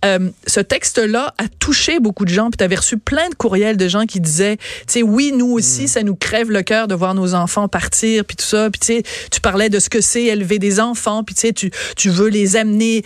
Euh, 0.05 0.31
ce 0.47 0.61
texte-là 0.61 1.35
a 1.39 1.49
touché 1.59 2.01
beaucoup 2.01 2.25
de 2.25 2.31
gens, 2.31 2.51
puis 2.51 2.57
t'avais 2.57 2.77
reçu 2.77 2.97
plein 2.97 3.29
de 3.29 3.35
courriels 3.35 3.77
de 3.77 3.89
gens 3.89 4.07
qui 4.07 4.21
disaient, 4.21 4.57
tu 4.57 4.85
sais, 4.87 5.03
oui, 5.03 5.33
nous 5.37 5.53
aussi, 5.53 5.89
ça 5.89 6.03
nous 6.03 6.17
crève 6.17 6.51
le 6.51 6.63
cœur 6.63 6.89
de 6.89 6.95
voir 6.95 7.15
nos 7.15 7.35
enfants 7.35 7.69
partir, 7.69 8.25
puis 8.25 8.37
tout 8.37 8.47
ça, 8.47 8.71
puis 8.71 8.81
tu 8.81 8.87
sais, 8.87 9.03
tu 9.31 9.41
parlais 9.41 9.69
de 9.69 9.79
ce 9.79 9.91
que 9.91 10.01
c'est 10.01 10.25
élever 10.25 10.59
des 10.59 10.81
enfants, 10.81 11.25
puis 11.25 11.35
tu 11.35 11.43
sais, 11.43 11.53
tu, 11.53 11.71
tu 11.97 12.09
veux 12.11 12.29
les 12.29 12.57
amener 12.57 13.05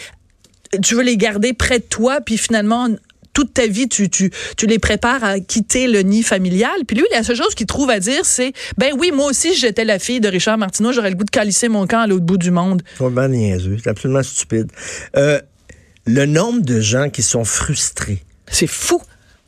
tu 0.83 0.95
veux 0.95 1.03
les 1.03 1.17
garder 1.17 1.53
près 1.53 1.79
de 1.79 1.85
toi, 1.85 2.21
puis 2.21 2.37
finalement, 2.37 2.89
toute 3.35 3.53
ta 3.53 3.67
vie, 3.67 3.89
tu, 3.89 4.09
tu, 4.09 4.31
tu 4.57 4.67
les 4.67 4.79
prépares 4.79 5.23
à 5.23 5.41
quitter 5.41 5.87
le 5.87 6.01
nid 6.01 6.23
familial. 6.23 6.85
Puis 6.87 6.97
lui, 6.97 7.05
la 7.13 7.23
seule 7.23 7.37
chose 7.37 7.55
qu'il 7.55 7.67
trouve 7.67 7.91
à 7.91 8.01
dire, 8.01 8.25
c'est 8.25 8.53
ben 8.79 8.93
oui, 8.99 9.11
moi 9.13 9.27
aussi, 9.27 9.55
j'étais 9.55 9.85
la 9.85 9.99
fille 9.99 10.21
de 10.21 10.29
Richard 10.29 10.57
Martineau, 10.57 10.93
j'aurais 10.93 11.11
le 11.11 11.17
goût 11.17 11.25
de 11.25 11.31
calisser 11.31 11.69
mon 11.69 11.87
camp 11.87 12.01
à 12.01 12.07
l'autre 12.07 12.25
bout 12.25 12.39
du 12.39 12.51
monde. 12.51 12.83
C'est 12.97 13.05
vraiment 13.05 13.29
niaiseux. 13.29 13.77
C'est 13.83 13.91
absolument 13.91 14.23
stupide. 14.23 14.71
Euh, 15.17 15.41
le 16.07 16.27
nombre 16.27 16.63
de 16.63 16.81
gens 16.81 17.11
qui 17.11 17.23
sont 17.23 17.45
frustrés. 17.45 18.23
C'est 18.51 18.67
fou. 18.67 19.01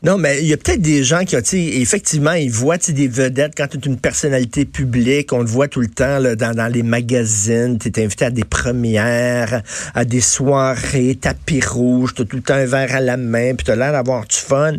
Non, 0.03 0.19
mais 0.19 0.43
il 0.43 0.47
y 0.47 0.53
a 0.53 0.59
peut-être 0.59 0.83
des 0.83 1.03
gens 1.03 1.25
qui 1.25 1.37
ont, 1.37 1.43
effectivement, 1.53 2.33
ils 2.33 2.50
voient 2.50 2.76
des 2.76 3.09
vedettes 3.09 3.55
quand 3.57 3.67
tu 3.67 3.79
es 3.79 3.81
une 3.81 3.97
personnalité 3.97 4.67
publique. 4.67 5.33
On 5.33 5.38
le 5.38 5.47
voit 5.47 5.69
tout 5.69 5.81
le 5.81 5.88
temps 5.88 6.21
dans, 6.21 6.55
dans 6.55 6.71
les 6.71 6.83
magazines. 6.83 7.79
Tu 7.79 7.91
invité 7.97 8.26
à 8.26 8.31
des 8.31 8.45
premières, 8.45 9.62
à 9.95 10.05
des 10.05 10.21
soirées, 10.21 11.17
tapis 11.19 11.62
rouge. 11.62 12.12
Tu 12.15 12.26
tout 12.26 12.37
le 12.37 12.43
temps 12.43 12.55
un 12.55 12.67
verre 12.67 12.95
à 12.95 13.00
la 13.00 13.17
main, 13.17 13.55
puis 13.55 13.65
tu 13.65 13.71
as 13.71 13.76
l'air 13.76 13.93
d'avoir 13.93 14.26
du 14.26 14.37
fun. 14.37 14.75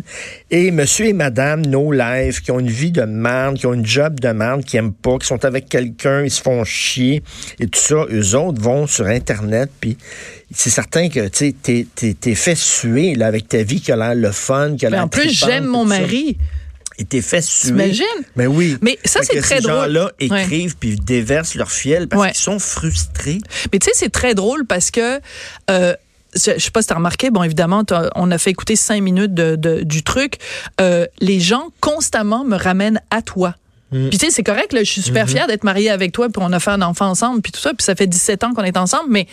Et 0.49 0.71
monsieur 0.71 1.07
et 1.07 1.13
madame 1.13 1.65
No 1.65 1.91
Life, 1.91 2.41
qui 2.41 2.51
ont 2.51 2.59
une 2.59 2.69
vie 2.69 2.91
de 2.93 3.01
merde, 3.01 3.57
qui 3.57 3.65
ont 3.65 3.73
une 3.73 3.85
job 3.85 4.19
de 4.21 4.29
merde, 4.29 4.63
qui 4.63 4.77
aiment 4.77 4.93
pas, 4.93 5.17
qui 5.17 5.27
sont 5.27 5.43
avec 5.43 5.67
quelqu'un, 5.67 6.23
ils 6.23 6.31
se 6.31 6.41
font 6.41 6.63
chier 6.63 7.21
et 7.59 7.67
tout 7.67 7.79
ça, 7.79 8.05
eux 8.09 8.35
autres 8.35 8.61
vont 8.61 8.87
sur 8.87 9.07
Internet, 9.07 9.69
puis 9.81 9.97
c'est 10.53 10.69
certain 10.69 11.09
que 11.09 11.27
tu 11.27 11.37
sais, 11.47 11.55
t'es, 11.61 11.85
t'es, 11.93 12.13
t'es 12.13 12.33
fait 12.35 12.55
suer 12.55 13.15
là, 13.15 13.27
avec 13.27 13.49
ta 13.49 13.61
vie 13.63 13.81
qui 13.81 13.91
a 13.91 13.97
l'air 13.97 14.15
le 14.15 14.31
fun, 14.31 14.75
qui 14.77 14.85
a 14.85 14.89
Mais 14.89 14.95
l'air 14.95 15.05
en 15.05 15.09
plus, 15.09 15.29
j'aime 15.29 15.65
mon 15.65 15.83
mari. 15.83 16.37
Et 16.99 17.05
t'es 17.05 17.21
fait 17.21 17.43
suer. 17.43 17.67
T'imagines? 17.67 18.05
Mais 18.35 18.47
oui. 18.47 18.75
Mais 18.81 18.97
ça, 19.05 19.19
c'est 19.21 19.39
très 19.39 19.57
ces 19.57 19.61
drôle. 19.61 19.75
gens-là 19.93 20.05
Ouais. 20.19 20.41
écrivent 20.41 20.77
puis 20.77 20.95
déversent 20.95 21.53
leur 21.53 21.69
fiel 21.69 22.07
parce 22.07 22.19
Ouais. 22.23 22.31
qu'ils 22.31 22.41
sont 22.41 22.57
frustrés. 22.57 23.37
Mais 23.71 23.77
tu 23.77 23.85
sais, 23.85 23.91
c'est 23.93 24.09
très 24.11 24.33
drôle 24.33 24.65
parce 24.65 24.89
que. 24.89 25.19
Euh, 25.69 25.93
je 26.37 26.51
je 26.57 26.63
sais 26.63 26.71
pas 26.71 26.81
si 26.81 26.87
tu 26.87 26.93
as 26.93 26.97
remarqué, 26.97 27.29
bon, 27.31 27.43
évidemment, 27.43 27.83
t'as- 27.83 28.09
on 28.15 28.31
a 28.31 28.37
fait 28.37 28.51
écouter 28.51 28.75
cinq 28.75 29.01
minutes 29.01 29.33
de, 29.33 29.55
de- 29.55 29.83
du 29.83 30.03
truc. 30.03 30.35
Euh, 30.81 31.05
les 31.19 31.39
gens 31.39 31.69
constamment 31.81 32.43
me 32.43 32.55
ramènent 32.57 33.01
à 33.11 33.21
toi. 33.21 33.55
Mm. 33.91 34.09
Puis 34.09 34.17
tu 34.19 34.25
sais, 34.25 34.31
c'est 34.31 34.43
correct, 34.43 34.73
là, 34.73 34.83
je 34.83 34.91
suis 34.91 35.01
Mm-hmm. 35.01 35.05
super 35.05 35.29
fière 35.29 35.47
d'être 35.47 35.63
mariée 35.63 35.89
avec 35.89 36.11
toi, 36.11 36.27
puis 36.29 36.41
on 36.45 36.51
a 36.51 36.59
fait 36.59 36.71
un 36.71 36.81
enfant 36.81 37.07
ensemble, 37.07 37.41
puis 37.41 37.51
tout 37.51 37.59
ça, 37.61 37.69
puis 37.73 37.83
ça 37.83 37.95
fait 37.95 38.07
17 38.07 38.43
ans 38.43 38.53
qu'on 38.53 38.63
est 38.63 38.77
ensemble, 38.77 39.09
mais 39.09 39.27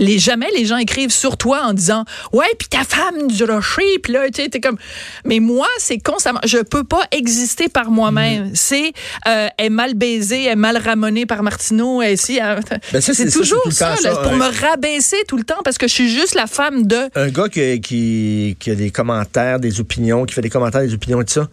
les, 0.00 0.18
jamais 0.18 0.48
les 0.56 0.64
gens 0.64 0.78
écrivent 0.78 1.12
sur 1.12 1.36
toi 1.36 1.62
en 1.66 1.72
disant 1.74 2.04
ouais 2.32 2.46
puis 2.58 2.66
ta 2.68 2.82
femme 2.84 3.28
du 3.28 3.44
rocher 3.44 3.98
puis 4.02 4.12
là 4.12 4.28
tu 4.30 4.50
t'es 4.50 4.60
comme 4.60 4.78
mais 5.24 5.38
moi 5.38 5.68
c'est 5.78 5.98
constamment 5.98 6.40
je 6.44 6.58
peux 6.58 6.82
pas 6.84 7.02
exister 7.12 7.68
par 7.68 7.90
moi-même 7.92 8.30
Mm-hmm. 8.30 8.50
c'est 8.54 8.92
euh, 9.28 9.48
elle 9.58 9.66
est 9.66 9.70
mal 9.70 9.94
baisée 9.94 10.44
elle 10.44 10.52
est 10.52 10.56
mal 10.56 10.76
ramonée 10.76 11.26
par 11.26 11.42
Martineau 11.42 12.00
elle, 12.02 12.16
si, 12.18 12.38
elle- 12.38 12.60
Ben, 12.92 13.00
c'est- 13.00 13.12
ça, 13.14 13.30
toujours 13.38 13.60
ça, 13.70 13.94
temps 13.94 14.02
là, 14.02 14.14
ça, 14.14 14.22
pour 14.22 14.32
me 14.32 14.46
rabaisser 14.68 15.16
tout 15.28 15.36
le 15.36 15.44
temps 15.44 15.60
parce 15.64 15.78
que 15.78 15.86
je 15.88 15.92
suis 15.94 16.08
juste 16.08 16.34
la 16.34 16.46
femme 16.46 16.86
de 16.86 16.96
Un 17.14 17.28
gars 17.28 17.48
qui, 17.48 17.80
qui, 17.80 18.56
qui 18.58 18.70
a 18.70 18.74
des 18.74 18.90
commentaires, 18.90 19.60
des 19.60 19.80
opinions, 19.80 20.24
qui 20.24 20.34
fait 20.34 20.40
des 20.40 20.48
commentaires, 20.50 20.80
des 20.82 20.94
opinions 20.94 21.20
et 21.20 21.24
tout 21.24 21.32
ça, 21.34 21.48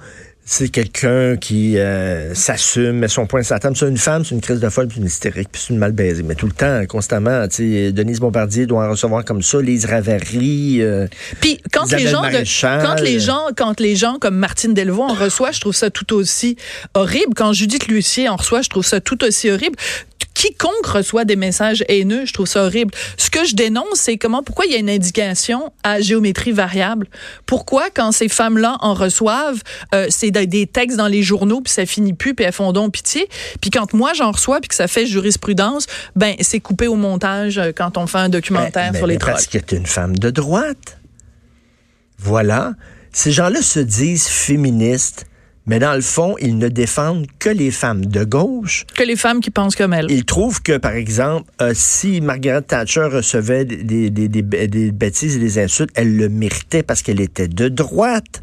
c'est 0.49 0.69
quelqu'un 0.69 1.35
qui 1.35 1.77
euh, 1.77 2.33
s'assume, 2.33 2.93
met 2.99 3.09
son 3.09 3.27
point 3.27 3.43
sur 3.43 3.53
la 3.55 3.59
table. 3.59 3.75
C'est 3.75 3.87
une 3.89 3.97
femme, 3.97 4.23
c'est 4.23 4.33
une 4.33 4.39
crise 4.39 4.61
de 4.61 4.69
folle, 4.69 4.87
puis 4.87 4.99
une 4.99 5.05
hystérique, 5.05 5.49
puis 5.51 5.61
c'est 5.61 5.73
une 5.73 5.77
mal 5.79 5.91
baisée. 5.91 6.23
Mais 6.23 6.35
tout 6.35 6.45
le 6.45 6.53
temps, 6.53 6.85
constamment, 6.87 7.45
tu 7.49 7.55
sais, 7.87 7.91
Denise 7.91 8.21
Bombardier 8.21 8.65
doit 8.65 8.87
en 8.87 8.91
recevoir 8.91 9.25
comme 9.25 9.41
ça, 9.41 9.59
Lise 9.61 9.85
Ravary. 9.85 10.77
euh, 10.81 11.07
Puis 11.41 11.59
quand 11.73 11.85
les 11.97 12.07
gens 12.07 12.21
de- 12.39 12.45
quand 12.81 13.01
les 13.01 13.19
gens 13.19 13.41
quand 13.57 13.79
les 13.81 13.95
gens 13.97 14.17
comme 14.21 14.37
Martine 14.37 14.73
Delvaux 14.73 15.03
en 15.03 15.13
reçoit, 15.13 15.51
je 15.51 15.59
trouve 15.59 15.75
ça 15.75 15.89
tout 15.89 16.13
aussi 16.13 16.55
horrible. 16.93 17.33
Quand 17.35 17.51
Judith 17.51 17.87
Lucier 17.89 18.29
en 18.29 18.37
reçoit, 18.37 18.61
je 18.61 18.69
trouve 18.69 18.85
ça 18.85 19.01
tout 19.01 19.21
aussi 19.25 19.51
horrible. 19.51 19.75
Quiconque 20.33 20.85
reçoit 20.85 21.25
des 21.25 21.35
messages 21.35 21.83
haineux, 21.87 22.25
je 22.25 22.33
trouve 22.33 22.45
ça 22.45 22.63
horrible. 22.63 22.93
Ce 23.17 23.31
que 23.31 23.43
je 23.43 23.55
dénonce, 23.55 23.95
c'est 23.95 24.17
comment, 24.17 24.43
pourquoi 24.43 24.65
il 24.65 24.71
y 24.71 24.75
a 24.75 24.77
une 24.77 24.89
indication 24.89 25.73
à 25.83 25.99
géométrie 25.99 26.51
variable? 26.51 27.07
Pourquoi, 27.47 27.89
quand 27.89 28.11
ces 28.11 28.29
femmes-là 28.29 28.77
en 28.81 28.93
reçoivent, 28.93 29.61
euh, 29.95 30.05
c'est 30.09 30.29
des- 30.29 30.67
textes 30.67 30.97
dans 30.97 31.07
les 31.07 31.23
journaux, 31.23 31.61
puis 31.61 31.73
ça 31.73 31.87
finit 31.87 32.13
plus, 32.13 32.35
puis 32.35 32.45
elles 32.45 32.51
font 32.53 32.71
donc 32.71 32.93
pitié? 32.93 33.27
Puis 33.61 33.71
quand 33.71 33.93
moi 33.93 34.13
j'en 34.13 34.31
reçois, 34.31 34.59
puis 34.59 34.67
que 34.67 34.75
ça 34.75 34.87
fait 34.87 35.07
jurisprudence, 35.07 35.87
ben 36.15 36.35
c'est 36.41 36.59
coupé 36.59 36.87
au 36.87 36.95
montage 36.95 37.57
euh, 37.57 37.71
quand 37.75 37.97
on 37.97 38.05
fait 38.05 38.19
un 38.19 38.29
documentaire 38.29 38.91
Ben, 38.91 38.97
sur 38.97 39.07
les 39.07 39.15
ben, 39.15 39.19
trolls. 39.21 39.33
Parce 39.33 39.47
que 39.47 39.57
tu 39.57 39.75
une 39.75 39.85
femme 39.87 40.15
de 40.15 40.29
droite. 40.29 40.99
Voilà. 42.19 42.73
Ces 43.11 43.31
gens-là 43.31 43.61
se 43.61 43.79
disent 43.79 44.27
féministes, 44.27 45.25
mais 45.67 45.79
dans 45.79 45.93
le 45.93 46.01
fond, 46.01 46.35
ils 46.41 46.57
ne 46.57 46.67
défendent 46.69 47.27
que 47.39 47.49
les 47.49 47.71
femmes 47.71 48.05
de 48.05 48.23
gauche. 48.23 48.85
Que 48.95 49.03
les 49.03 49.15
femmes 49.15 49.41
qui 49.41 49.51
pensent 49.51 49.75
comme 49.75 49.93
elles. 49.93 50.07
Ils 50.09 50.25
trouvent 50.25 50.61
que, 50.61 50.77
par 50.77 50.93
exemple, 50.93 51.49
euh, 51.61 51.73
si 51.75 52.21
Margaret 52.21 52.61
Thatcher 52.63 53.07
recevait 53.11 53.65
des, 53.65 54.09
des, 54.09 54.27
des- 54.29 54.67
des- 54.67 54.91
bêtises 54.91 55.35
et 55.35 55.39
des 55.39 55.59
insultes, 55.59 55.91
elle 55.95 56.15
le 56.15 56.29
méritait 56.29 56.83
parce 56.83 57.01
qu'elle 57.03 57.19
était 57.21 57.47
de 57.47 57.67
droite. 57.67 58.41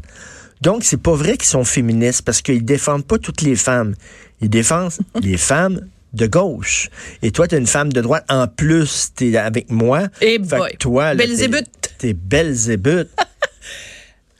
Donc, 0.61 0.83
c'est 0.83 1.01
pas 1.01 1.13
vrai 1.15 1.33
qu'ils 1.37 1.49
sont 1.49 1.65
féministes 1.65 2.21
parce 2.21 2.41
qu'ils 2.41 2.63
défendent 2.63 3.05
pas 3.05 3.17
toutes 3.17 3.41
les 3.41 3.55
femmes. 3.55 3.93
Ils 4.41 4.49
défendent 4.49 4.91
les 5.21 5.37
femmes 5.37 5.81
de 6.13 6.27
gauche. 6.27 6.89
Et 7.23 7.31
toi, 7.31 7.45
tu 7.47 7.55
es 7.55 7.57
une 7.57 7.67
femme 7.67 7.91
de 7.91 7.99
droite. 8.01 8.23
En 8.29 8.47
plus, 8.47 9.09
tu 9.17 9.31
es 9.31 9.37
avec 9.37 9.69
moi. 9.69 10.03
Eh 10.21 10.37
Fait 10.37 10.55
que 10.55 10.55
boy. 10.57 10.71
toi, 10.79 11.13
Belzébuth. 11.15 11.67
T'es 11.97 12.13
Belzébuth. 12.13 13.09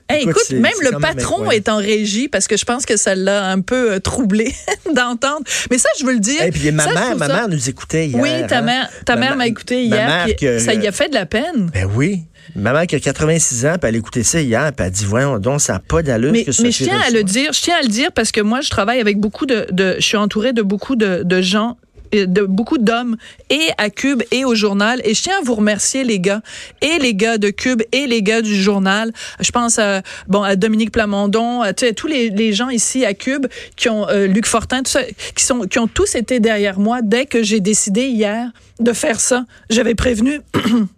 Hey, 0.08 0.22
Écoute, 0.22 0.50
même 0.52 0.72
le 0.82 0.92
même 0.92 1.00
patron 1.00 1.50
est 1.50 1.68
en 1.68 1.78
régie 1.78 2.28
parce 2.28 2.46
que 2.46 2.56
je 2.56 2.64
pense 2.64 2.86
que 2.86 2.96
ça 2.96 3.14
l'a 3.16 3.48
un 3.50 3.60
peu 3.60 3.92
euh, 3.94 3.98
troublé 3.98 4.54
d'entendre. 4.94 5.42
Mais 5.70 5.78
ça, 5.78 5.88
je 5.98 6.04
veux 6.06 6.12
le 6.12 6.20
dire. 6.20 6.42
Et 6.42 6.52
puis 6.52 6.70
ma 6.70 6.84
ça, 6.84 6.92
mère, 6.94 7.16
ma 7.16 7.26
ça- 7.26 7.32
mère 7.34 7.48
nous 7.48 7.68
écoutait 7.68 8.06
hier. 8.06 8.20
Oui, 8.20 8.30
ta 8.48 8.58
hein. 8.58 8.62
mère, 8.62 8.88
ta 9.04 9.14
Ma 9.16 9.20
mère 9.20 9.30
ma- 9.30 9.36
m'a 9.36 9.46
écouté 9.48 9.88
ma 9.88 9.96
hier. 9.96 10.06
mère 10.06 10.36
que- 10.36 10.58
ça 10.60 10.74
y 10.74 10.86
a 10.86 10.92
fait 10.92 11.08
de 11.08 11.14
la 11.14 11.26
peine. 11.26 11.70
Ben 11.74 11.88
oui. 11.92 12.22
Ma 12.54 12.72
mère 12.72 12.86
qui 12.86 12.94
a 12.94 13.00
86 13.00 13.66
ans, 13.66 13.74
puis 13.80 13.88
elle 13.88 13.96
écoutait 13.96 14.22
ça 14.22 14.40
hier, 14.40 14.72
puis 14.72 14.86
elle 14.86 14.92
dit, 14.92 15.04
voyons 15.04 15.38
donc, 15.40 15.60
ça 15.60 15.72
n'a 15.74 15.78
pas 15.80 16.02
d'allure 16.02 16.30
Mais, 16.30 16.42
que 16.44 16.50
mais 16.62 16.70
Sophie 16.70 16.72
je 16.72 16.84
tiens 16.84 17.00
à 17.04 17.10
le 17.10 17.24
dire, 17.24 17.52
je 17.52 17.60
tiens 17.60 17.74
à 17.80 17.82
le 17.82 17.88
dire 17.88 18.12
parce 18.12 18.30
que 18.30 18.40
moi, 18.40 18.60
je 18.60 18.70
travaille 18.70 19.00
avec 19.00 19.18
beaucoup 19.18 19.46
de, 19.46 19.66
de 19.72 19.96
je 19.98 20.04
suis 20.06 20.16
entourée 20.16 20.52
de 20.52 20.62
beaucoup 20.62 20.94
de, 20.94 21.22
de 21.24 21.42
gens 21.42 21.76
de 22.12 22.42
beaucoup 22.42 22.78
d'hommes 22.78 23.16
et 23.50 23.68
à 23.78 23.90
Cube 23.90 24.22
et 24.30 24.44
au 24.44 24.54
journal. 24.54 25.00
Et 25.04 25.14
je 25.14 25.22
tiens 25.22 25.38
à 25.38 25.44
vous 25.44 25.54
remercier 25.54 26.04
les 26.04 26.20
gars 26.20 26.42
et 26.80 26.98
les 26.98 27.14
gars 27.14 27.38
de 27.38 27.50
Cube 27.50 27.82
et 27.92 28.06
les 28.06 28.22
gars 28.22 28.42
du 28.42 28.54
journal. 28.54 29.12
Je 29.40 29.50
pense 29.50 29.78
à 29.78 30.02
bon 30.28 30.42
à 30.42 30.56
Dominique 30.56 30.92
Plamondon 30.92 31.62
à, 31.62 31.72
tu 31.72 31.86
sais, 31.86 31.92
tous 31.92 32.06
les, 32.06 32.30
les 32.30 32.52
gens 32.52 32.68
ici 32.68 33.04
à 33.04 33.14
Cube 33.14 33.46
qui 33.76 33.88
ont 33.88 34.08
euh, 34.08 34.26
Luc 34.26 34.46
Fortin 34.46 34.82
tout 34.82 34.90
ça 34.90 35.02
qui 35.34 35.44
sont 35.44 35.60
qui 35.62 35.78
ont 35.78 35.88
tous 35.88 36.14
été 36.14 36.40
derrière 36.40 36.78
moi 36.78 37.00
dès 37.02 37.26
que 37.26 37.42
j'ai 37.42 37.60
décidé 37.60 38.06
hier 38.06 38.50
de 38.80 38.92
faire 38.92 39.20
ça. 39.20 39.44
J'avais 39.70 39.94
prévenu 39.94 40.40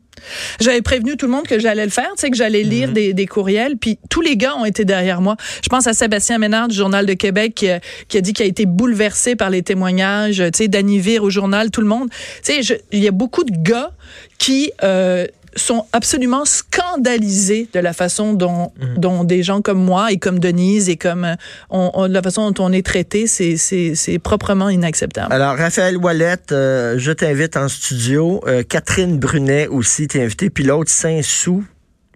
J'avais 0.61 0.83
prévenu 0.83 1.17
tout 1.17 1.27
le 1.27 1.33
monde 1.33 1.47
que 1.47 1.59
j'allais 1.59 1.85
le 1.85 1.91
faire, 1.91 2.11
tu 2.17 2.21
sais, 2.23 2.31
que 2.31 2.37
j'allais 2.37 2.63
lire 2.63 2.93
des, 2.93 3.13
des 3.13 3.27
courriels, 3.27 3.77
puis 3.77 3.99
tous 4.11 4.21
les 4.21 4.37
gars 4.37 4.55
ont 4.57 4.65
été 4.65 4.85
derrière 4.85 5.21
moi. 5.21 5.37
Je 5.63 5.69
pense 5.69 5.87
à 5.87 5.93
Sébastien 5.93 6.39
Ménard 6.39 6.69
du 6.69 6.77
Journal 6.77 7.07
de 7.07 7.15
Québec 7.15 7.55
qui, 7.55 7.69
a- 7.69 7.81
qui 8.09 8.19
a 8.19 8.21
dit 8.21 8.33
qu'il 8.33 8.45
a 8.45 8.49
été 8.49 8.67
bouleversé 8.67 9.37
par 9.37 9.51
les 9.51 9.63
témoignages, 9.63 10.37
tu 10.39 10.51
sais, 10.55 10.69
d'Annie 10.69 10.99
Vire 10.99 11.23
au 11.25 11.31
journal, 11.31 11.71
tout 11.71 11.81
le 11.81 11.87
monde. 11.87 12.09
Tu 12.45 12.63
sais, 12.63 12.79
il 12.93 13.03
y 13.03 13.09
a 13.09 13.13
beaucoup 13.13 13.45
de 13.45 13.53
gars 13.57 13.93
qui 14.39 14.71
euh, 14.85 15.27
sont 15.59 15.87
absolument 15.93 16.45
scandalisés 16.45 17.69
de 17.73 17.81
la 17.81 17.93
façon 17.93 18.33
dont, 18.33 18.73
dont 18.97 19.25
des 19.25 19.43
gens 19.43 19.61
comme 19.63 19.83
moi 19.85 20.13
et 20.13 20.19
comme 20.19 20.39
Denise 20.39 20.89
et 20.89 20.97
comme 20.97 21.25
euh, 21.25 21.35
on, 21.71 21.91
on- 21.95 22.07
la 22.07 22.23
façon 22.23 22.51
dont 22.51 22.65
on 22.65 22.73
est 22.73 22.85
traité, 22.85 23.27
c'est 23.27 24.19
proprement 24.23 24.69
inacceptable. 24.69 25.33
Alors, 25.33 25.57
Raphaël 25.57 25.97
Ouellette, 25.97 26.53
euh, 26.53 26.95
je 26.99 27.13
t'invite 27.13 27.57
en 27.57 27.69
studio. 27.69 28.41
Euh, 28.47 28.63
Catherine 28.63 29.19
Brunet 29.19 29.67
aussi, 29.67 30.09
t'es 30.09 30.23
invitée. 30.23 30.51
Puis 30.51 30.65
l'autre, 30.65 30.91
Saint-Sou, 30.91 31.65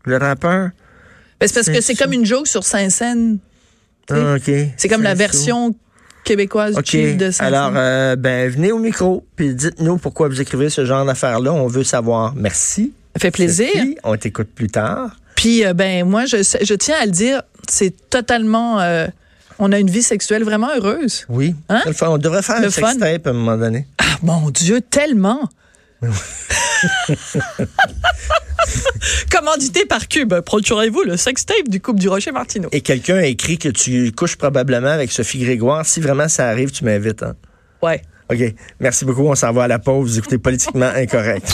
le 0.05 0.17
rappeur. 0.17 0.71
Ben, 1.41 1.47
c'est 1.49 1.55
parce 1.55 1.69
que 1.71 1.81
c'est 1.81 1.95
comme 1.95 2.13
une 2.13 2.25
joke 2.25 2.47
sur 2.47 2.65
Saint-Saëns. 2.65 3.39
Ah, 4.11 4.35
OK. 4.37 4.51
C'est 4.77 4.89
comme 4.89 5.03
la 5.03 5.15
version 5.15 5.75
québécoise 6.25 6.77
OK. 6.77 6.85
cheap 6.87 7.17
de 7.17 7.31
Saint-Saëns. 7.31 7.47
Alors, 7.55 7.73
euh, 7.77 8.17
ben, 8.17 8.49
venez 8.49 8.71
au 8.73 8.79
micro, 8.79 9.25
puis 9.37 9.55
dites-nous 9.55 9.97
pourquoi 9.99 10.29
vous 10.29 10.41
écrivez 10.41 10.71
ce 10.71 10.85
genre 10.85 11.05
d'affaires-là. 11.05 11.53
On 11.53 11.67
veut 11.67 11.85
savoir. 11.85 12.35
Merci. 12.37 12.93
Ça 13.15 13.21
fait 13.21 13.31
plaisir. 13.31 13.69
Sophie, 13.73 13.97
on 14.05 14.17
t'écoute 14.17 14.49
plus 14.55 14.69
tard. 14.69 15.17
Puis, 15.37 15.65
euh, 15.65 15.75
ben, 15.75 16.05
moi, 16.09 16.25
je, 16.27 16.37
je 16.39 16.75
tiens 16.75 16.97
à 17.01 17.07
le 17.07 17.11
dire, 17.13 17.43
c'est 17.69 17.95
totalement. 18.11 18.81
euh, 18.81 19.07
On 19.59 19.73
a 19.73 19.79
une 19.79 19.91
vie 19.91 20.03
sexuelle 20.03 20.45
vraiment 20.45 20.69
heureuse. 20.75 21.25
Oui. 21.29 21.55
Hein? 21.69 21.83
On 22.03 22.19
devrait 22.19 22.43
faire 22.43 22.61
Le 22.61 22.67
un 22.69 22.71
sextape 22.71 23.27
à 23.27 23.31
un 23.31 23.33
moment 23.35 23.57
donné. 23.57 23.87
Ah, 23.99 24.05
mon 24.23 24.51
Dieu, 24.51 24.81
tellement! 24.81 25.49
Commandité 29.31 29.85
par 29.87 30.09
Cube, 30.09 30.35
procurez-vous 30.41 31.03
le 31.03 31.17
sextape 31.17 31.69
du 31.69 31.81
couple 31.81 32.01
du 32.01 32.09
Rocher 32.09 32.33
Martineau. 32.33 32.69
Et 32.73 32.81
quelqu'un 32.81 33.17
a 33.17 33.25
écrit 33.27 33.59
que 33.59 33.69
tu 33.69 34.13
couches 34.13 34.37
probablement 34.37 34.89
avec 34.89 35.13
Sophie 35.13 35.39
Grégoire. 35.45 35.85
Si 35.87 36.01
vraiment 36.01 36.29
ça 36.29 36.49
arrive, 36.49 36.71
tu 36.71 36.85
m'invites. 36.85 37.23
Hein? 37.23 37.35
Ouais. 37.83 38.03
OK. 38.31 38.55
Merci 38.81 39.05
beaucoup. 39.05 39.23
On 39.27 39.35
s'en 39.35 39.53
va 39.53 39.65
à 39.65 39.69
la 39.69 39.79
pause. 39.79 40.11
Vous 40.13 40.19
écoutez 40.19 40.39
Politiquement 40.39 40.91
Incorrect. 40.95 41.51